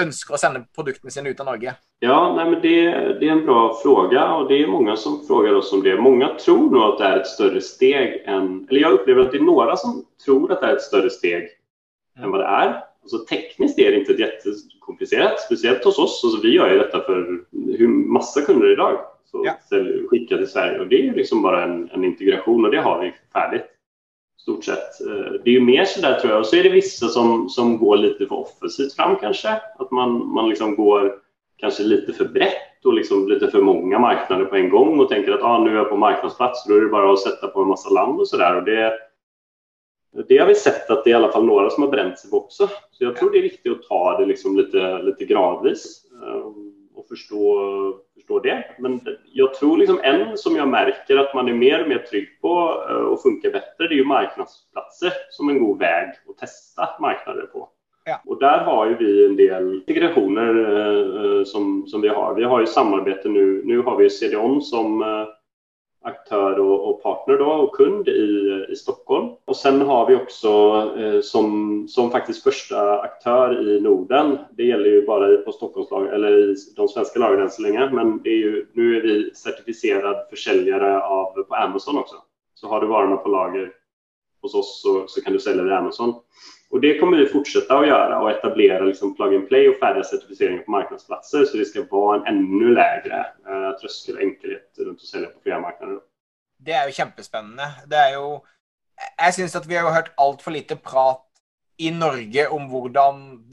önskar 0.00 0.36
sända 0.36 0.64
produkterna 0.74 1.10
sina 1.10 1.28
ut 1.28 1.40
av 1.40 1.46
Norge? 1.46 1.74
Ja, 1.98 2.34
nej, 2.36 2.50
men 2.50 2.60
det, 2.60 2.90
det, 3.20 3.28
är 3.28 3.32
en 3.32 3.46
bra 3.46 3.74
fråga 3.82 4.34
och 4.34 4.48
det 4.48 4.62
är 4.62 4.66
många 4.66 4.96
som 4.96 5.26
frågar 5.26 5.54
oss 5.54 5.72
om 5.72 5.82
det. 5.82 5.96
Många 5.96 6.28
tror 6.28 6.70
nog 6.70 6.82
att 6.82 6.98
det 6.98 7.04
är 7.04 7.20
ett 7.20 7.26
större 7.26 7.60
steg 7.60 8.22
än, 8.26 8.66
eller 8.70 8.80
jag 8.80 8.92
upplever 8.92 9.22
att 9.22 9.32
det 9.32 9.38
är 9.38 9.42
några 9.42 9.76
som 9.76 10.04
tror 10.24 10.52
att 10.52 10.60
det 10.60 10.66
är 10.66 10.76
ett 10.76 10.82
större 10.82 11.10
steg 11.10 11.48
mm. 12.16 12.24
än 12.24 12.30
vad 12.30 12.40
det 12.40 12.46
är. 12.46 12.84
Alltså, 13.04 13.18
tekniskt 13.18 13.78
är 13.78 13.90
det 13.90 13.98
inte 13.98 14.12
jättekomplicerat, 14.12 15.40
speciellt 15.40 15.84
hos 15.84 15.98
oss. 15.98 16.24
Alltså, 16.24 16.40
vi 16.42 16.54
gör 16.54 16.72
ju 16.72 16.78
detta 16.78 17.00
för 17.00 17.44
hur 17.78 17.88
massa 17.88 18.40
kunder 18.40 18.72
idag. 18.72 19.00
Så 19.24 19.46
ja. 19.46 19.78
skicka 20.10 20.36
till 20.36 20.48
Sverige 20.48 20.80
och 20.80 20.88
det 20.88 21.08
är 21.08 21.14
liksom 21.14 21.42
bara 21.42 21.64
en, 21.64 21.90
en 21.90 22.04
integration 22.04 22.64
och 22.64 22.70
det 22.70 22.80
har 22.80 23.00
vi 23.00 23.14
färdigt 23.32 23.74
stort 24.44 24.64
sett. 24.64 25.00
Eh, 25.00 25.32
det 25.44 25.50
är 25.50 25.54
ju 25.54 25.60
mer 25.60 25.84
så 25.84 26.00
där 26.00 26.20
tror 26.20 26.32
jag. 26.32 26.40
Och 26.40 26.46
så 26.46 26.56
är 26.56 26.62
det 26.62 26.68
vissa 26.68 27.08
som, 27.08 27.48
som 27.48 27.78
går 27.78 27.96
lite 27.96 28.26
för 28.26 28.34
offensivt 28.34 28.96
fram 28.96 29.16
kanske. 29.16 29.48
Att 29.78 29.90
man, 29.90 30.26
man 30.26 30.48
liksom 30.48 30.76
går 30.76 31.14
kanske 31.56 31.82
lite 31.82 32.12
för 32.12 32.24
brett 32.24 32.84
och 32.84 32.94
liksom 32.94 33.28
lite 33.28 33.50
för 33.50 33.60
många 33.60 33.98
marknader 33.98 34.44
på 34.44 34.56
en 34.56 34.70
gång 34.70 35.00
och 35.00 35.08
tänker 35.08 35.32
att 35.32 35.42
ah, 35.42 35.58
nu 35.58 35.70
är 35.70 35.74
jag 35.74 35.88
på 35.88 35.96
marknadsplats, 35.96 36.64
då 36.68 36.74
är 36.74 36.80
det 36.80 36.88
bara 36.88 37.12
att 37.12 37.18
sätta 37.18 37.48
på 37.48 37.62
en 37.62 37.68
massa 37.68 37.90
land 37.90 38.20
och 38.20 38.28
sådär. 38.28 38.60
Det, 38.60 38.92
det 40.28 40.38
har 40.38 40.46
vi 40.46 40.54
sett 40.54 40.90
att 40.90 41.04
det 41.04 41.10
är 41.10 41.12
i 41.12 41.14
alla 41.14 41.32
fall 41.32 41.44
några 41.44 41.70
som 41.70 41.82
har 41.82 41.90
bränt 41.90 42.18
sig 42.18 42.30
på 42.30 42.36
också. 42.36 42.68
Så 42.90 43.04
jag 43.04 43.16
tror 43.16 43.30
det 43.30 43.38
är 43.38 43.42
viktigt 43.42 43.72
att 43.72 43.88
ta 43.88 44.18
det 44.18 44.26
liksom 44.26 44.56
lite, 44.56 45.02
lite 45.02 45.24
gradvis. 45.24 46.02
Eh, 46.22 46.46
och 46.94 47.08
förstå, 47.08 47.60
förstå 48.14 48.38
det. 48.38 48.64
Men 48.78 49.00
jag 49.32 49.54
tror 49.54 49.78
liksom 49.78 50.00
en 50.02 50.38
som 50.38 50.56
jag 50.56 50.68
märker 50.68 51.16
att 51.16 51.34
man 51.34 51.48
är 51.48 51.52
mer 51.52 51.82
och 51.82 51.88
mer 51.88 51.98
trygg 51.98 52.40
på 52.40 52.84
eh, 52.90 52.96
och 52.96 53.22
funkar 53.22 53.50
bättre, 53.50 53.88
det 53.88 53.94
är 53.94 53.98
ju 53.98 54.04
marknadsplatser 54.04 55.12
som 55.30 55.48
en 55.48 55.58
god 55.58 55.78
väg 55.78 56.08
att 56.28 56.38
testa 56.38 56.88
marknader 57.00 57.42
på. 57.42 57.68
Ja. 58.04 58.20
Och 58.26 58.40
där 58.40 58.58
har 58.58 58.86
ju 58.86 58.96
vi 58.96 59.26
en 59.26 59.36
del 59.36 59.74
integrationer 59.74 60.54
eh, 61.38 61.44
som, 61.44 61.86
som 61.86 62.00
vi 62.00 62.08
har. 62.08 62.34
Vi 62.34 62.44
har 62.44 62.60
ju 62.60 62.66
samarbete 62.66 63.28
nu. 63.28 63.62
Nu 63.64 63.80
har 63.80 63.96
vi 63.96 64.10
CDON 64.10 64.62
som 64.62 65.02
eh, 65.02 65.26
aktör 66.04 66.58
och, 66.58 66.90
och, 66.90 67.02
partner 67.02 67.38
då, 67.38 67.44
och 67.44 67.74
kund 67.74 68.08
i, 68.08 68.66
i 68.68 68.76
Stockholm. 68.76 69.32
Och 69.44 69.56
sen 69.56 69.80
har 69.80 70.06
vi 70.06 70.14
också 70.14 70.48
eh, 70.98 71.20
som, 71.20 71.86
som 71.88 72.10
faktiskt 72.10 72.42
första 72.42 73.00
aktör 73.00 73.68
i 73.68 73.80
Norden, 73.80 74.38
det 74.50 74.64
gäller 74.64 74.90
ju 74.90 75.06
bara 75.06 75.36
på 75.36 75.52
Stockholmslag 75.52 76.14
eller 76.14 76.50
i 76.50 76.56
de 76.76 76.88
svenska 76.88 77.18
lagen 77.18 77.40
än 77.40 77.50
så 77.50 77.62
länge, 77.62 77.90
men 77.90 78.22
det 78.22 78.30
är 78.30 78.38
ju, 78.38 78.66
nu 78.72 78.96
är 78.96 79.02
vi 79.02 79.34
certifierad 79.34 80.16
försäljare 80.30 81.02
av, 81.02 81.42
på 81.42 81.54
Amazon 81.54 81.98
också. 81.98 82.16
Så 82.54 82.68
har 82.68 82.80
du 82.80 82.86
varorna 82.86 83.16
på 83.16 83.28
lager 83.28 83.72
hos 84.42 84.54
oss 84.54 84.82
så, 84.82 85.04
så 85.06 85.20
kan 85.20 85.32
du 85.32 85.38
sälja 85.38 85.62
via 85.62 85.78
Amazon. 85.78 86.14
Och 86.70 86.80
det 86.80 86.98
kommer 86.98 87.16
vi 87.16 87.26
fortsätta 87.26 87.78
att 87.78 87.86
göra 87.86 88.20
och 88.20 88.30
etablera 88.30 88.84
liksom 88.84 89.16
plug 89.16 89.34
and 89.34 89.48
play 89.48 89.68
och 89.68 89.76
färdiga 89.76 90.04
certifieringar 90.04 90.62
på 90.62 90.70
marknadsplatser 90.70 91.44
så 91.44 91.56
det 91.56 91.64
ska 91.64 91.84
vara 91.90 92.16
en 92.16 92.26
ännu 92.26 92.74
lägre 92.74 93.26
eh, 93.48 93.78
tröskel 93.80 94.14
och 94.14 94.22
enkelhet 94.22 94.74
runt 94.78 95.00
att 95.00 95.06
sälja 95.06 95.28
på 95.28 95.40
flera 95.42 95.60
marknader. 95.60 95.98
Det 96.58 96.72
är 96.72 96.86
ju 96.86 96.92
jättespännande. 96.98 97.62
Det 97.86 97.96
är 97.96 98.10
ju... 98.10 98.38
Jag 99.16 99.34
syns 99.34 99.56
att 99.56 99.66
vi 99.66 99.76
har 99.76 99.90
hört 99.90 100.12
allt 100.16 100.42
för 100.42 100.50
lite 100.50 100.76
prat 100.76 101.24
i 101.76 101.90
Norge 101.90 102.48
om 102.48 102.70
hur 102.70 102.88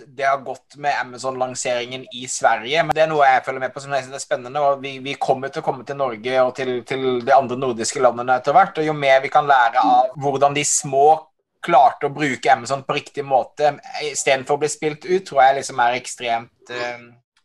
det 0.07 0.23
har 0.23 0.37
gått 0.37 0.75
med 0.75 0.93
Amazon-lanseringen 1.01 2.05
i 2.13 2.27
Sverige. 2.27 2.83
Men 2.83 2.95
det 2.95 3.01
är 3.01 3.07
något 3.07 3.25
jag 3.25 3.45
följer 3.45 3.59
med 3.59 3.73
på 3.73 3.79
som 3.79 3.93
är 3.93 4.19
spännande. 4.19 4.59
Och 4.59 4.85
vi, 4.85 4.99
vi 4.99 5.13
kommer 5.13 5.47
att 5.47 5.63
komma 5.63 5.83
till 5.83 5.95
Norge 5.95 6.41
och 6.41 6.55
till, 6.55 6.85
till 6.85 7.25
de 7.25 7.31
andra 7.31 7.55
nordiska 7.55 7.99
länderna 7.99 8.37
efterhvert. 8.37 8.77
Och 8.77 8.83
ju 8.83 8.93
mer 8.93 9.21
vi 9.21 9.29
kan 9.29 9.47
lära 9.47 9.79
av 9.81 10.23
hur 10.23 10.53
de 10.53 10.65
små 10.65 11.30
klarte 11.61 12.07
å 12.07 12.13
bruke 12.13 12.53
Amazon 12.53 12.83
på 12.83 12.93
riktig 12.93 13.25
måte 13.25 13.75
istedenfor 14.11 14.57
å 14.57 14.61
bli 14.63 14.69
spilt 14.69 15.05
ut, 15.05 15.25
tror 15.25 15.43
jag 15.43 15.55
liksom 15.55 15.79
är 15.79 15.93
extremt, 15.93 16.69
eh, 16.69 16.99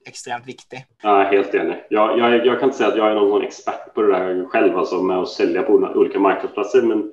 extremt 0.09 0.47
viktig. 0.47 0.85
Ja, 1.03 1.23
helt 1.23 1.55
enig. 1.55 1.85
Jag, 1.91 2.19
jag, 2.19 2.47
jag, 2.47 2.59
kan 2.61 2.69
inte 2.69 2.79
säga 2.79 2.89
att 2.89 2.97
jag 2.97 3.11
är 3.11 3.15
någon 3.15 3.43
expert 3.43 3.95
på 3.95 4.03
det 4.03 4.13
där 4.13 4.45
själv, 4.45 4.79
alltså 4.79 5.03
med 5.03 5.19
att 5.19 5.29
sälja 5.29 5.63
på 5.63 5.73
olika 5.73 6.19
marknadsplatser, 6.19 6.83
men 6.83 7.13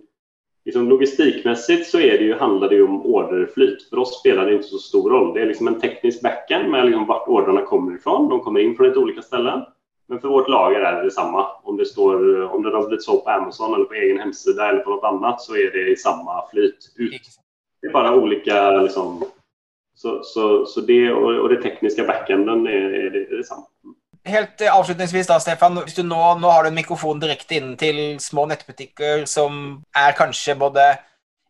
liksom 0.65 0.89
logistikmässigt 0.89 1.87
så 1.87 1.99
är 1.99 2.17
det 2.17 2.23
ju, 2.23 2.35
handlar 2.35 2.69
det 2.69 2.75
ju 2.75 2.83
om 2.83 3.05
orderflyt. 3.05 3.89
För 3.89 3.97
oss 3.97 4.19
spelar 4.19 4.45
det 4.45 4.53
inte 4.53 4.67
så 4.67 4.77
stor 4.77 5.09
roll. 5.09 5.33
Det 5.33 5.41
är 5.41 5.45
liksom 5.45 5.67
en 5.67 5.79
teknisk 5.79 6.21
backend 6.21 6.69
med 6.69 6.85
liksom 6.85 7.05
vart 7.05 7.27
ordrarna 7.27 7.61
kommer 7.65 7.95
ifrån. 7.95 8.29
De 8.29 8.39
kommer 8.39 8.59
in 8.59 8.75
från 8.75 8.87
lite 8.87 8.99
olika 8.99 9.21
ställen. 9.21 9.61
Men 10.07 10.19
för 10.19 10.27
vårt 10.27 10.49
lager 10.49 10.79
är 10.79 10.95
det 10.95 11.03
detsamma. 11.03 11.47
Om 11.63 11.77
det, 11.77 11.85
står, 11.85 12.43
om 12.43 12.63
det 12.63 12.69
har 12.69 12.87
blivit 12.87 13.03
sålt 13.03 13.23
på 13.23 13.29
Amazon 13.29 13.75
eller 13.75 13.85
på 13.85 13.93
egen 13.93 14.19
hemsida 14.19 14.69
eller 14.69 14.79
på 14.79 14.89
något 14.89 15.03
annat 15.03 15.41
så 15.41 15.55
är 15.55 15.71
det 15.71 15.91
i 15.91 15.95
samma 15.95 16.49
flyt 16.51 16.93
ut. 16.95 17.21
Det 17.81 17.87
är 17.87 17.91
bara 17.91 18.15
olika 18.15 18.71
liksom, 18.71 19.25
så, 19.95 20.23
så, 20.23 20.65
så 20.65 20.81
det 20.81 21.11
och, 21.11 21.39
och 21.39 21.49
det 21.49 21.61
tekniska 21.61 22.03
backenden 22.03 22.67
är, 22.67 22.71
är, 22.71 23.09
det, 23.09 23.19
är 23.19 23.37
detsamma. 23.37 23.65
Helt 24.25 24.61
eh, 24.61 24.79
avslutningsvis 24.79 25.27
då, 25.27 25.39
Stefan. 25.39 25.79
Du 25.95 26.03
nå, 26.03 26.35
nå 26.35 26.47
har 26.47 26.63
du 26.63 26.67
en 26.67 26.75
mikrofon 26.75 27.19
direkt 27.19 27.51
in 27.51 27.77
till 27.77 28.19
små 28.19 28.45
nätbutiker 28.45 29.25
som 29.25 29.83
är 29.97 30.11
kanske 30.11 30.55
både 30.55 30.99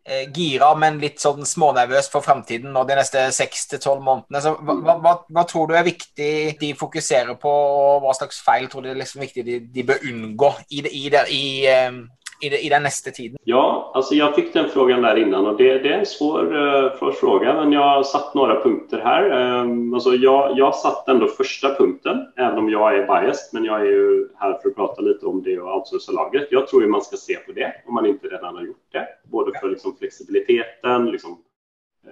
Eh, 0.03 0.25
gira, 0.35 0.73
men 0.75 0.97
litt 0.99 1.21
sånn 1.23 1.45
smånervøs 1.47 2.09
for 2.11 2.25
framtiden 2.25 2.73
og 2.75 2.89
de 2.89 2.97
neste 2.97 3.21
seks 3.31 3.69
til 3.71 3.79
tolv 3.79 4.01
månedene. 4.03 4.41
Så 4.43 4.51
hva, 4.59 4.97
hva, 4.99 5.13
hva, 5.31 5.43
tror 5.47 5.69
du 5.69 5.77
er 5.79 5.85
viktig 5.87 6.57
de 6.59 6.71
fokuserer 6.75 7.37
på, 7.39 7.53
og 7.53 8.03
hva 8.03 8.11
slags 8.17 8.41
feil 8.43 8.67
tror 8.67 8.83
du 8.83 8.89
er 8.91 8.99
liksom 8.99 9.23
viktig 9.23 9.45
de, 9.47 9.61
de 9.63 9.85
bör 9.87 10.03
undgå 10.09 10.49
i, 10.75 10.81
det, 10.83 10.91
i, 10.91 11.05
i, 11.37 11.45
eh, 11.71 12.01
i, 12.43 12.49
det, 12.49 12.65
i 12.65 12.69
den 12.69 12.83
nästa 12.83 13.11
tiden? 13.11 13.37
Ja, 13.43 13.91
alltså 13.95 14.15
jag 14.15 14.35
fick 14.35 14.53
den 14.53 14.69
frågan 14.69 15.01
där 15.01 15.15
innan 15.15 15.45
och 15.45 15.57
det, 15.57 15.79
det 15.79 15.89
är 15.89 15.99
en 15.99 16.05
svår, 16.05 16.55
uh, 16.55 17.11
fråga 17.13 17.53
men 17.53 17.71
jag 17.71 17.81
har 17.81 18.03
satt 18.03 18.33
några 18.33 18.63
punkter 18.63 18.99
här. 18.99 19.59
Um, 19.61 19.93
alltså 19.93 20.13
jag, 20.13 20.57
jag 20.57 20.75
satt 20.75 21.07
ändå 21.07 21.27
första 21.27 21.75
punkten, 21.75 22.17
även 22.37 22.57
om 22.57 22.69
jag 22.69 22.97
är 22.97 23.05
biased, 23.07 23.53
men 23.53 23.65
jag 23.65 23.81
är 23.81 23.85
ju 23.85 24.27
här 24.35 24.59
för 24.61 24.69
att 24.69 24.75
prata 24.75 25.01
lite 25.01 25.25
om 25.25 25.43
det 25.43 25.59
och 25.59 25.75
outsourca 25.75 26.11
lagret. 26.11 26.47
Jag 26.51 26.67
tror 26.67 26.81
ju 26.81 26.87
man 26.87 27.01
ska 27.01 27.17
se 27.17 27.35
på 27.35 27.51
det 27.51 27.73
om 27.87 27.93
man 27.93 28.05
inte 28.05 28.27
redan 28.27 28.55
har 28.55 28.63
gjort 28.63 28.87
det, 28.91 29.07
både 29.23 29.59
för 29.59 29.69
liksom 29.69 29.95
flexibiliteten, 29.97 31.11
liksom, 31.11 31.31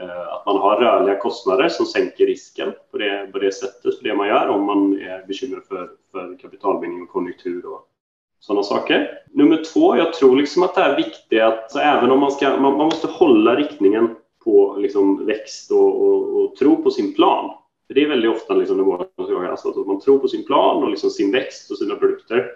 uh, 0.02 0.34
att 0.34 0.46
man 0.46 0.58
har 0.58 0.76
rörliga 0.82 1.18
kostnader 1.18 1.70
som 1.70 1.86
sänker 1.86 2.26
risken 2.26 2.74
på 2.92 2.98
det, 2.98 3.30
på 3.32 3.40
det 3.40 3.52
sättet 3.52 3.98
för 3.98 4.04
det 4.04 4.16
man 4.16 4.28
gör 4.28 4.48
om 4.48 4.64
man 4.64 5.02
är 5.02 5.28
bekymrad 5.28 5.64
för, 5.68 5.90
för 6.12 6.38
kapitalbindning 6.42 7.02
och 7.02 7.10
konjunktur 7.10 7.66
och 7.66 7.88
sådana 8.42 8.64
saker. 8.64 9.10
Nummer 9.34 9.64
två, 9.74 9.98
jag 9.98 10.14
tror 10.14 10.36
liksom 10.36 10.64
att 10.64 10.76
det 10.76 10.82
är 10.82 10.96
viktigt 10.96 11.42
att 11.42 11.76
även 11.76 12.12
om 12.12 12.20
man 12.20 12.32
ska, 12.32 12.50
man, 12.50 12.78
man, 12.78 12.86
måste 12.86 13.08
hålla 13.08 13.56
riktningen 13.56 14.16
på 14.44 14.76
liksom 14.80 15.26
växt 15.26 15.72
och, 15.72 16.02
och, 16.02 16.44
och, 16.44 16.56
tro 16.56 16.84
på 16.84 16.92
sin 16.92 17.14
plan. 17.14 17.52
För 17.88 17.94
det 17.94 18.04
är 18.04 18.10
väldigt 18.10 18.32
ofta 18.32 18.54
liksom 18.54 18.92
alltså 18.92 19.70
att 19.70 19.88
man 19.88 20.00
tror 20.00 20.20
på 20.20 20.28
sin 20.28 20.46
plan 20.46 20.84
och 20.84 20.90
liksom 20.90 21.10
sin 21.10 21.32
växt 21.32 21.72
och 21.72 21.78
sina 21.78 21.96
produkter. 21.96 22.48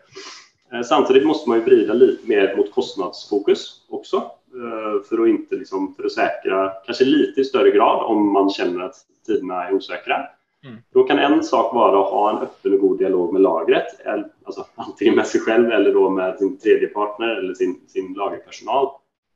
Eh, 0.74 0.82
samtidigt 0.82 1.28
måste 1.28 1.50
man 1.50 1.58
ju 1.58 1.64
vrida 1.64 1.94
lite 1.94 2.30
mer 2.30 2.56
mot 2.58 2.72
kostnadsfokus 2.72 3.86
också 3.90 4.18
eh, 4.54 5.04
för 5.10 5.22
att 5.22 5.28
inte 5.28 5.56
liksom, 5.56 5.96
för 5.96 6.06
att 6.06 6.12
säkra, 6.12 6.72
kanske 6.86 7.06
lite 7.06 7.42
i 7.42 7.46
större 7.46 7.72
grad 7.72 8.06
om 8.06 8.34
man 8.34 8.50
känner 8.50 8.86
att 8.86 8.96
tiderna 9.28 9.64
är 9.68 9.74
osäkra. 9.74 10.28
Mm. 10.66 10.78
Då 10.94 11.04
kan 11.04 11.20
en 11.20 11.44
sak 11.44 11.74
vara 11.74 12.00
att 12.00 12.12
ha 12.12 12.30
en 12.30 12.38
öppen 12.38 12.74
och 12.74 12.80
god 12.80 12.98
dialog 12.98 13.34
med 13.34 13.42
lagret, 13.42 13.86
alltså 14.46 14.66
antingen 14.76 15.16
med 15.16 15.28
sig 15.28 15.42
själv 15.42 15.72
eller 15.72 15.94
då 15.94 16.10
med 16.10 16.38
sin 16.38 16.58
tredje 16.58 16.88
partner 16.88 17.28
eller 17.28 17.54
sin, 17.54 17.80
sin 17.88 18.14
lagerpersonal. 18.14 18.88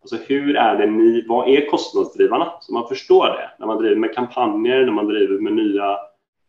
Alltså 0.02 0.18
hur 0.28 0.56
är 0.56 0.78
det 0.78 0.86
ni, 0.86 1.26
vad 1.28 1.48
är 1.48 1.70
kostnadsdrivarna? 1.70 2.52
Så 2.62 2.74
man 2.74 2.88
förstår 2.88 3.26
det 3.26 3.52
när 3.60 3.68
man 3.68 3.78
driver 3.78 3.96
med 3.96 4.16
kampanjer, 4.16 4.86
när 4.86 4.92
man 4.92 5.08
driver 5.08 5.40
med 5.40 5.54
nya 5.54 5.98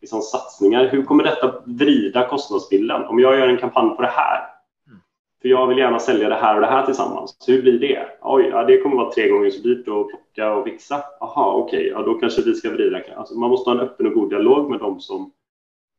liksom, 0.01 0.21
satsningar. 0.21 0.89
Hur 0.89 1.03
kommer 1.03 1.25
detta 1.25 1.55
vrida 1.65 2.29
kostnadsbilden? 2.29 3.05
Om 3.05 3.21
jag 3.21 3.39
gör 3.39 3.49
en 3.49 3.59
kampanj 3.59 3.97
på 3.97 4.03
det 4.03 4.09
här, 4.09 4.41
för 5.43 5.49
jag 5.49 5.67
vill 5.67 5.79
gärna 5.79 5.99
sälja 5.99 6.29
det 6.29 6.35
här 6.35 6.55
och 6.55 6.61
det 6.61 6.67
här 6.67 6.87
tillsammans. 6.87 7.37
Så 7.39 7.53
hur 7.53 7.63
blir 7.63 7.79
det? 7.79 8.07
Oj, 8.23 8.49
ja, 8.51 8.65
det 8.65 8.81
kommer 8.81 8.97
vara 8.97 9.13
tre 9.13 9.29
gånger 9.29 9.51
så 9.51 9.63
dyrt 9.63 9.89
att 9.89 10.09
plocka 10.09 10.53
och 10.53 10.65
fixa. 10.65 11.05
Jaha, 11.21 11.55
okej, 11.55 11.79
okay, 11.79 11.89
ja, 11.89 12.03
då 12.03 12.15
kanske 12.15 12.43
vi 12.43 12.55
ska 12.55 12.71
vrida. 12.71 13.03
Alltså, 13.17 13.35
man 13.35 13.51
måste 13.51 13.71
ha 13.71 13.75
en 13.75 13.83
öppen 13.83 14.07
och 14.07 14.13
god 14.13 14.31
dialog 14.31 14.71
med 14.71 14.79
dem 14.79 15.01
som 15.01 15.33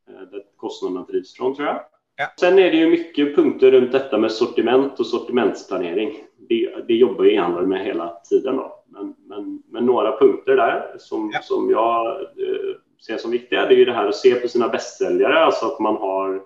eh, 0.10 0.39
kostnaderna 0.58 1.06
drivs 1.06 1.36
från, 1.36 1.56
tror 1.56 1.67
jag. 1.67 1.80
Ja. 2.15 2.25
Sen 2.39 2.60
är 2.60 2.71
det 2.71 2.77
ju 2.77 2.89
mycket 2.89 3.36
punkter 3.36 3.71
runt 3.71 3.91
detta 3.91 4.17
med 4.17 4.32
sortiment 4.32 4.99
och 4.99 5.06
sortimentsplanering. 5.06 6.17
Det, 6.49 6.73
det 6.88 6.93
jobbar 6.93 7.23
ju 7.23 7.34
e-handlare 7.34 7.65
med 7.65 7.86
hela 7.86 8.17
tiden. 8.30 8.56
Då. 8.56 8.84
Men, 8.88 9.15
men, 9.25 9.63
men, 9.69 9.86
några 9.86 10.17
punkter 10.17 10.56
där 10.56 10.95
som, 10.97 11.32
ja. 11.34 11.39
som 11.41 11.69
jag 11.69 12.21
eh, 12.21 12.75
ser 13.06 13.17
som 13.17 13.32
viktiga, 13.32 13.65
det 13.65 13.73
är 13.73 13.77
ju 13.77 13.86
det 13.86 13.93
här 13.93 14.08
att 14.08 14.15
se 14.15 14.36
på 14.36 14.47
sina 14.47 14.67
bästsäljare, 14.67 15.39
alltså 15.39 15.65
att 15.65 15.80
man 15.80 15.95
har 15.95 16.41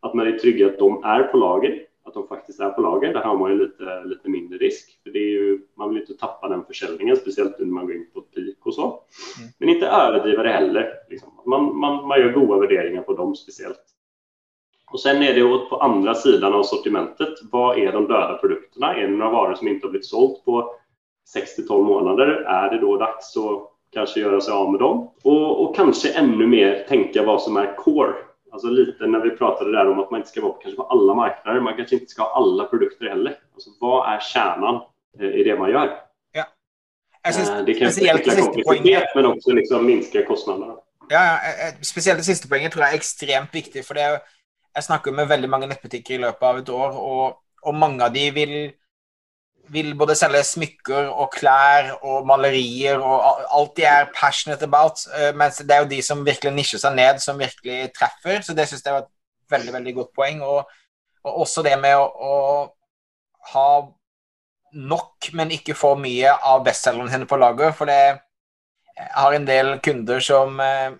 att 0.00 0.14
man 0.14 0.26
är 0.26 0.38
trygg 0.38 0.62
att 0.62 0.78
de 0.78 1.04
är 1.04 1.22
på 1.22 1.36
lager 1.36 1.87
att 2.08 2.14
de 2.14 2.28
faktiskt 2.28 2.60
är 2.60 2.70
på 2.70 2.82
lager. 2.82 3.12
Där 3.12 3.22
har 3.22 3.38
man 3.38 3.50
ju 3.50 3.58
lite, 3.58 4.04
lite 4.04 4.28
mindre 4.28 4.58
risk. 4.58 5.00
För 5.02 5.10
det 5.10 5.18
är 5.18 5.30
ju, 5.30 5.60
man 5.74 5.88
vill 5.88 6.00
inte 6.00 6.14
tappa 6.14 6.48
den 6.48 6.64
försäljningen, 6.64 7.16
speciellt 7.16 7.58
när 7.58 7.66
man 7.66 7.86
går 7.86 7.94
in 7.94 8.06
på 8.12 8.18
ett 8.18 8.34
peak 8.34 8.66
och 8.66 8.74
så. 8.74 8.82
Mm. 8.82 9.50
Men 9.58 9.68
inte 9.68 9.86
överdriva 9.86 10.42
det 10.42 10.48
heller. 10.48 10.92
Liksom. 11.08 11.28
Man, 11.46 11.78
man, 11.78 12.08
man 12.08 12.20
gör 12.20 12.32
goda 12.32 12.60
värderingar 12.60 13.02
på 13.02 13.12
dem 13.12 13.34
speciellt. 13.36 13.82
Och 14.90 15.00
sen 15.00 15.22
är 15.22 15.34
det 15.34 15.68
på 15.70 15.76
andra 15.76 16.14
sidan 16.14 16.54
av 16.54 16.62
sortimentet. 16.62 17.34
Vad 17.50 17.78
är 17.78 17.92
de 17.92 18.06
döda 18.06 18.38
produkterna? 18.38 18.94
Är 18.94 19.08
det 19.08 19.16
några 19.16 19.32
varor 19.32 19.54
som 19.54 19.68
inte 19.68 19.86
har 19.86 19.90
blivit 19.90 20.06
sålt 20.06 20.44
på 20.44 20.74
6-12 21.68 21.82
månader? 21.82 22.26
Är 22.26 22.70
det 22.70 22.78
då 22.78 22.96
dags 22.96 23.36
att 23.36 23.70
kanske 23.90 24.20
göra 24.20 24.40
sig 24.40 24.54
av 24.54 24.70
med 24.72 24.80
dem? 24.80 25.10
Och, 25.22 25.62
och 25.62 25.76
kanske 25.76 26.12
ännu 26.12 26.46
mer 26.46 26.84
tänka 26.88 27.22
vad 27.22 27.42
som 27.42 27.56
är 27.56 27.76
core 27.76 28.14
Alltså 28.52 28.68
lite 28.68 29.06
när 29.06 29.20
vi 29.20 29.30
pratade 29.30 29.72
där 29.72 29.90
om 29.90 29.98
att 29.98 30.10
man 30.10 30.20
inte 30.20 30.30
ska 30.30 30.40
vara 30.40 30.52
på, 30.52 30.58
kanske 30.58 30.76
på 30.76 30.82
alla 30.82 31.14
marknader. 31.14 31.60
Man 31.60 31.76
kanske 31.76 31.94
inte 31.94 32.06
ska 32.06 32.22
ha 32.22 32.36
alla 32.36 32.64
produkter 32.64 33.08
heller. 33.08 33.38
Alltså, 33.54 33.70
vad 33.80 34.14
är 34.14 34.20
kärnan 34.20 34.82
eh, 35.20 35.26
i 35.26 35.44
det 35.44 35.58
man 35.58 35.70
gör? 35.70 36.00
Ja. 36.32 36.44
Alltså, 37.22 37.64
det 37.66 37.74
kan 37.74 37.88
utveckla 37.88 38.34
komplexitet 38.34 39.08
men 39.14 39.26
också 39.26 39.50
liksom 39.50 39.86
minska 39.86 40.26
kostnaderna. 40.26 40.74
Ja, 41.08 41.24
ja, 41.24 41.34
eh, 41.34 41.74
speciellt 41.80 42.18
det 42.18 42.24
sista 42.24 42.48
poängen 42.48 42.70
tror 42.70 42.84
jag 42.84 42.92
är 42.92 42.96
extremt 42.96 43.54
viktigt. 43.54 43.86
För 43.86 43.94
det, 43.94 44.20
jag 44.74 44.84
snackar 44.84 45.12
med 45.12 45.28
väldigt 45.28 45.50
många 45.50 45.66
nätbutiker 45.66 46.14
i 46.14 46.18
löpet 46.18 46.42
av 46.42 46.58
ett 46.58 46.68
år 46.68 46.98
och, 46.98 47.42
och 47.62 47.74
många 47.74 48.04
av 48.04 48.12
dem 48.12 48.34
vill 48.34 48.72
vill 49.68 49.96
både 49.96 50.14
sälja 50.14 50.42
smycken, 50.42 51.08
och 51.08 51.32
kläder 51.32 52.04
och 52.04 52.26
målerier 52.26 52.98
och 52.98 53.52
allt 53.54 53.76
de 53.76 53.84
är 53.84 54.04
passionate 54.04 54.64
about. 54.64 55.06
Eh, 55.18 55.34
men 55.34 55.50
det 55.64 55.74
är 55.74 55.82
ju 55.82 55.88
de 55.88 56.02
som 56.02 56.24
verkligen 56.24 56.56
nischar 56.56 56.78
sig 56.78 56.94
ned 56.94 57.22
som 57.22 57.38
verkligen 57.38 57.88
träffar. 57.88 58.42
Så 58.42 58.52
det 58.52 58.66
syns 58.66 58.82
jag 58.84 58.92
var 58.92 59.00
ett 59.00 59.08
väldigt, 59.50 59.74
väldigt 59.74 59.94
gott 59.94 60.12
poäng. 60.12 60.42
Och, 60.42 60.64
och 61.22 61.40
också 61.40 61.62
det 61.62 61.76
med 61.76 61.96
att, 61.96 62.74
ha 63.52 63.94
nog, 64.72 65.00
men 65.32 65.50
inte 65.50 65.74
för 65.74 65.96
mycket 65.96 66.42
av 66.42 66.64
bestsellern 66.64 67.26
på 67.26 67.36
lager. 67.36 67.72
För 67.72 67.86
det, 67.86 68.20
jag 69.14 69.20
har 69.20 69.32
en 69.32 69.44
del 69.44 69.78
kunder 69.78 70.20
som, 70.20 70.60
eh, 70.60 70.90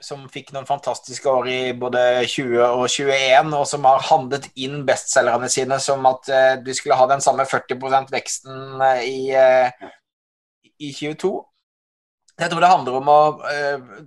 som 0.00 0.28
fick 0.32 0.52
noen 0.54 0.66
fantastiske 0.68 1.28
år 1.28 1.48
i 1.48 1.58
både 1.76 2.02
20 2.24 2.62
og 2.64 2.86
21, 2.88 3.52
og 3.56 3.66
som 3.68 3.86
har 3.88 4.06
handlet 4.08 4.48
inn 4.60 4.82
bestselgerne 4.88 5.50
sine 5.52 5.78
som 5.82 6.06
at 6.08 6.30
eh, 6.32 6.54
du 6.64 6.72
skulle 6.76 6.98
ha 6.98 7.06
den 7.10 7.22
samme 7.24 7.46
40 7.48 8.08
veksten 8.10 8.80
i, 9.04 9.30
eh, 9.36 9.90
i 10.80 10.92
22. 10.96 11.32
Jeg 12.40 12.52
tror 12.52 12.64
det 12.64 12.72
handler 12.72 12.96
om 13.00 13.12
å 13.12 13.20
eh, 13.50 14.00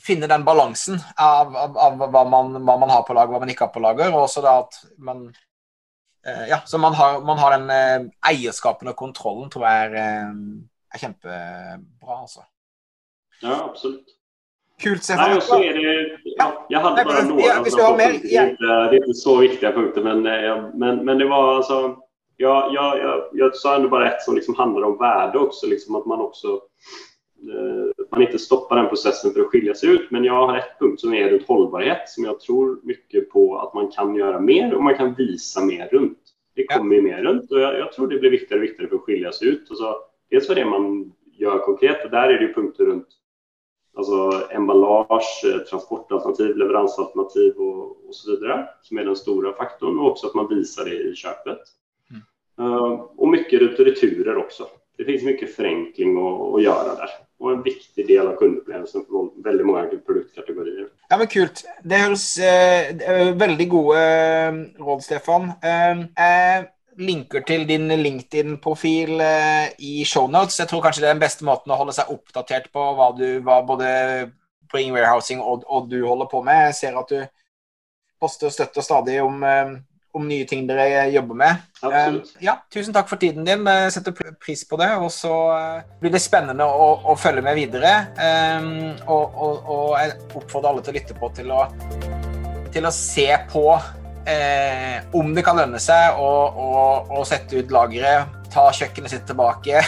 finne 0.00 0.30
den 0.30 0.46
balansen 0.46 1.00
av, 1.20 1.52
av, 1.52 1.76
av 1.76 2.00
hva, 2.08 2.24
man, 2.24 2.56
hva, 2.62 2.78
man, 2.80 2.92
har 2.92 3.04
på 3.04 3.16
lager, 3.16 3.34
hva 3.34 3.42
man 3.44 3.52
ikke 3.52 3.68
har 3.68 3.74
på 3.74 3.84
lager, 3.84 4.12
og 4.14 4.24
også 4.24 4.44
da 4.44 4.58
at 4.62 4.78
man 5.04 5.26
eh, 6.24 6.46
ja, 6.54 6.62
så 6.64 6.80
man 6.80 6.96
har, 6.96 7.20
man 7.28 7.42
har 7.42 7.58
den 7.58 7.72
eh, 7.74 8.12
eierskapen 8.32 8.88
og 8.88 8.96
kontrollen, 8.96 9.50
tror 9.52 9.68
jeg 9.68 9.90
er, 9.90 10.30
er 10.94 11.02
kjempebra, 11.04 12.22
altså. 12.22 12.48
Ja, 13.42 13.60
absolut. 13.68 14.17
Kul 14.80 14.98
Stefan. 14.98 15.30
Nej, 15.30 15.40
så 15.40 15.62
är 15.62 15.74
det, 15.74 16.18
ja, 16.24 16.66
jag 16.68 16.80
hade 16.80 17.04
bara 17.04 17.22
några 17.22 17.42
ja, 17.42 17.56
andra 17.56 17.96
mer, 17.96 18.20
ja. 18.22 18.42
det, 18.90 18.96
är 18.96 19.06
inte, 19.06 19.14
så 19.14 19.36
viktiga 19.36 19.72
punkter, 19.72 20.02
men, 20.02 20.26
eh, 20.26 20.64
men, 20.74 21.04
men 21.04 21.18
det 21.18 21.28
var 21.28 21.56
alltså... 21.56 21.96
Jag, 22.40 22.74
jag, 22.74 22.98
jag, 22.98 23.28
jag 23.32 23.56
sa 23.56 23.76
ändå 23.76 23.88
bara 23.88 24.10
ett 24.10 24.22
som 24.22 24.34
liksom 24.34 24.54
handlar 24.54 24.82
om 24.82 24.98
värde 24.98 25.38
också, 25.38 25.66
liksom 25.66 25.94
att 25.94 26.06
man 26.06 26.20
också 26.20 26.48
eh, 27.42 28.06
man 28.10 28.22
inte 28.22 28.38
stoppar 28.38 28.76
den 28.76 28.88
processen 28.88 29.32
för 29.32 29.40
att 29.40 29.46
skilja 29.46 29.74
sig 29.74 29.88
ut. 29.88 30.10
Men 30.10 30.24
jag 30.24 30.46
har 30.46 30.56
ett 30.56 30.78
punkt 30.78 31.00
som 31.00 31.14
är 31.14 31.30
runt 31.30 31.48
hållbarhet 31.48 32.08
som 32.08 32.24
jag 32.24 32.40
tror 32.40 32.80
mycket 32.82 33.30
på 33.30 33.58
att 33.58 33.74
man 33.74 33.90
kan 33.90 34.14
göra 34.14 34.40
mer 34.40 34.74
och 34.74 34.82
man 34.82 34.94
kan 34.94 35.14
visa 35.14 35.64
mer 35.64 35.88
runt. 35.92 36.18
Det 36.54 36.66
kommer 36.66 36.94
ju 36.94 37.02
mer 37.02 37.22
runt 37.22 37.52
och 37.52 37.60
jag, 37.60 37.78
jag, 37.78 37.92
tror 37.92 38.08
det 38.08 38.18
blir 38.18 38.30
viktigare 38.30 38.60
och 38.60 38.64
viktigare 38.64 38.88
för 38.88 38.96
att 38.96 39.02
skilja 39.02 39.32
sig 39.32 39.48
ut. 39.48 39.66
Alltså, 39.70 39.96
dels 40.30 40.46
för 40.46 40.54
det 40.54 40.64
man 40.64 41.12
gör 41.32 41.58
konkret, 41.58 42.04
och 42.04 42.10
där 42.10 42.28
är 42.28 42.38
det 42.38 42.46
ju 42.46 42.54
punkter 42.54 42.84
runt 42.84 43.08
Alltså 43.98 44.42
emballage, 44.50 45.44
eh, 45.44 45.58
transportalternativ, 45.58 46.56
leveransalternativ 46.56 47.54
och, 47.56 48.08
och, 48.08 48.14
så 48.14 48.30
vidare 48.30 48.68
som 48.82 48.98
är 48.98 49.04
den 49.04 49.16
stora 49.16 49.52
faktorn 49.52 49.98
och 49.98 50.10
också 50.10 50.26
att 50.26 50.34
man 50.34 50.48
visar 50.48 50.84
det 50.84 50.94
i 50.94 51.14
köpet. 51.14 51.58
Mm. 52.10 52.72
Uh, 52.72 52.92
och 53.16 53.28
mycket 53.28 53.62
returer 53.62 54.36
också. 54.36 54.66
Det 54.96 55.04
finns 55.04 55.22
mycket 55.22 55.54
förenkling 55.54 56.16
att, 56.18 56.54
att 56.54 56.62
göra 56.62 56.94
där 56.94 57.08
och 57.38 57.52
en 57.52 57.62
viktig 57.62 58.06
del 58.06 58.26
av 58.26 58.36
kundupplevelsen 58.36 59.04
för 59.04 59.42
väldigt 59.42 59.66
många 59.66 59.86
produktkategorier. 60.06 60.88
Ja, 61.08 61.18
men 61.18 61.26
kult. 61.26 61.64
Det 61.82 61.96
høres 61.96 62.38
eh, 62.38 63.34
veldig 63.34 63.68
gode 63.70 64.00
eh, 64.00 64.52
råd, 64.78 65.02
Stefan. 65.02 65.52
Eh, 65.62 65.98
eh 66.00 66.64
linker 66.98 67.44
til 67.46 67.64
din 67.68 67.88
LinkedIn-profil 67.88 69.20
eh, 69.22 69.66
i 69.78 70.04
shownotes. 70.06 70.58
Jeg 70.58 70.70
tror 70.70 70.82
kanskje 70.82 71.04
det 71.04 71.10
er 71.10 71.16
den 71.16 71.22
beste 71.22 71.46
måten 71.46 71.72
å 71.72 71.78
holde 71.78 71.94
seg 71.96 72.10
oppdatert 72.12 72.70
på 72.74 72.84
hva, 72.98 73.12
du, 73.16 73.26
hva 73.46 73.60
både 73.66 73.90
Bring 74.68 74.92
Warehousing 74.92 75.40
og, 75.40 75.62
og, 75.66 75.86
du 75.90 76.00
holder 76.04 76.30
på 76.30 76.42
med. 76.46 76.68
Jeg 76.68 76.78
ser 76.80 76.98
at 76.98 77.12
du 77.12 77.22
poster 78.18 78.50
og 78.50 78.56
støtter 78.56 78.84
stadig 78.84 79.20
om, 79.22 79.38
eh, 79.46 79.76
om 80.18 80.26
nye 80.26 80.48
ting 80.48 80.66
dere 80.66 81.06
jobber 81.14 81.38
med. 81.38 81.62
Absolutt. 81.78 82.34
Ja, 82.42 82.56
tusen 82.74 82.96
takk 82.96 83.10
for 83.10 83.22
tiden 83.22 83.46
din. 83.46 83.62
Jeg 83.62 83.94
setter 83.94 84.16
pris 84.42 84.64
på 84.66 84.80
det. 84.80 84.90
Og 84.98 85.12
så 85.14 85.32
blir 86.02 86.12
det 86.14 86.22
spennende 86.24 86.66
å, 86.66 86.90
å 87.12 87.14
følge 87.20 87.44
med 87.46 87.60
videre. 87.60 87.92
Og, 89.06 89.38
og, 89.38 89.62
og, 89.62 89.86
jeg 90.00 90.18
oppfordrer 90.32 90.72
alle 90.72 90.82
til 90.82 90.96
å 90.96 90.98
lytte 90.98 91.18
på 91.20 91.30
til 91.38 91.54
å, 91.54 91.62
til 92.74 92.90
å 92.90 92.94
se 92.94 93.30
på 93.52 93.68
eh, 94.26 94.98
om 95.12 95.34
det 95.34 95.44
kan 95.46 95.58
lønne 95.58 95.80
seg 95.82 96.18
å, 96.18 96.28
å, 96.50 96.68
å 97.18 97.24
sette 97.28 97.60
ut 97.60 97.72
lageret, 97.74 98.34
ta 98.52 98.68
kjøkkenet 98.72 99.12
sitt 99.12 99.26
tilbake 99.28 99.82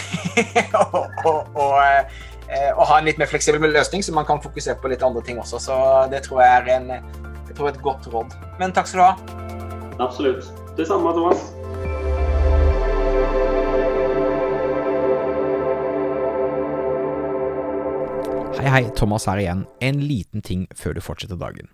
og, 0.81 0.97
og, 1.25 1.57
og, 1.57 1.77
eh, 1.81 2.71
og, 2.75 2.85
ha 2.91 2.99
en 2.99 3.09
litt 3.09 3.21
mer 3.21 3.31
fleksibel 3.31 3.73
løsning, 3.73 4.05
så 4.05 4.15
man 4.17 4.29
kan 4.29 4.43
fokusere 4.43 4.79
på 4.83 4.93
litt 4.93 5.05
andre 5.07 5.25
ting 5.27 5.41
også. 5.41 5.63
Så 5.63 5.79
det 6.13 6.25
tror 6.27 6.45
jeg 6.45 6.61
er 6.61 6.75
en, 6.77 6.93
jeg 7.49 7.57
tror 7.57 7.73
et 7.73 7.81
godt 7.85 8.11
råd. 8.13 8.37
Men 8.61 8.77
takk 8.77 8.91
skal 8.91 9.01
du 9.01 9.07
ha. 9.09 9.41
Absolutt. 10.01 10.53
Det 10.77 10.87
samme, 10.89 11.13
Thomas. 11.17 11.49
Hei, 18.61 18.69
hei, 18.69 18.87
Thomas 18.97 19.25
her 19.25 19.41
igjen. 19.41 19.67
En 19.81 20.01
liten 20.05 20.43
ting 20.45 20.67
før 20.77 20.97
du 20.97 21.01
fortsetter 21.05 21.39
dagen. 21.41 21.71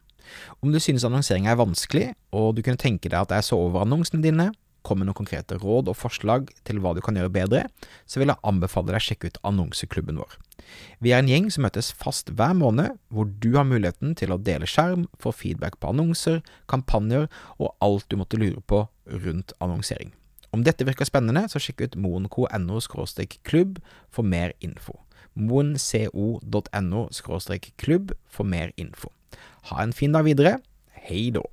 Om 0.63 0.75
du 0.75 0.81
synes 0.83 1.07
annonsering 1.07 1.49
er 1.49 1.59
vanskelig, 1.61 2.13
og 2.37 2.55
du 2.57 2.63
kunne 2.63 2.81
tenke 2.81 3.11
deg 3.11 3.19
at 3.21 3.35
jeg 3.37 3.51
så 3.51 3.59
over 3.69 3.85
annonsene 3.85 4.25
dine, 4.25 4.51
kom 4.87 5.01
med 5.01 5.09
noen 5.09 5.19
konkrete 5.19 5.59
råd 5.59 5.91
og 5.91 5.99
forslag 5.99 6.51
til 6.67 6.79
hva 6.83 6.93
du 6.95 7.03
kan 7.03 7.17
gjøre 7.19 7.33
bedre, 7.35 7.63
så 8.07 8.21
vil 8.21 8.31
jeg 8.31 8.43
anbefale 8.47 8.93
deg 8.93 9.01
å 9.01 9.07
sjekke 9.09 9.31
ut 9.33 9.41
annonseklubben 9.51 10.21
vår. 10.21 10.37
Vi 11.03 11.13
er 11.13 11.23
en 11.23 11.31
gjeng 11.31 11.49
som 11.53 11.67
møtes 11.67 11.91
fast 11.95 12.31
hver 12.39 12.55
måned, 12.59 12.99
hvor 13.11 13.27
du 13.27 13.53
har 13.57 13.67
muligheten 13.69 14.15
til 14.19 14.35
å 14.35 14.39
dele 14.43 14.69
skjerm, 14.71 15.07
få 15.23 15.33
feedback 15.35 15.79
på 15.81 15.91
annonser, 15.91 16.43
kampanjer 16.71 17.27
og 17.59 17.75
alt 17.85 18.07
du 18.11 18.19
måtte 18.21 18.41
lure 18.41 18.63
på 18.63 18.85
rundt 19.27 19.55
annonsering. 19.63 20.15
Om 20.55 20.63
dette 20.65 20.87
virker 20.89 21.09
spennende, 21.09 21.45
så 21.51 21.61
sjekk 21.61 21.83
ut 21.85 21.99
moenco.no 22.01 22.81
klubb 23.45 23.81
for 24.09 24.23
mer 24.25 24.55
info. 24.61 24.95
moenco.no 25.35 27.09
klubb 27.77 28.15
for 28.25 28.45
mer 28.45 28.73
info. 28.77 29.11
Ha 29.71 29.83
en 29.83 29.93
fin 29.93 30.13
dag 30.13 30.23
videre. 30.23 30.59
Hei 30.93 31.31
då. 31.31 31.45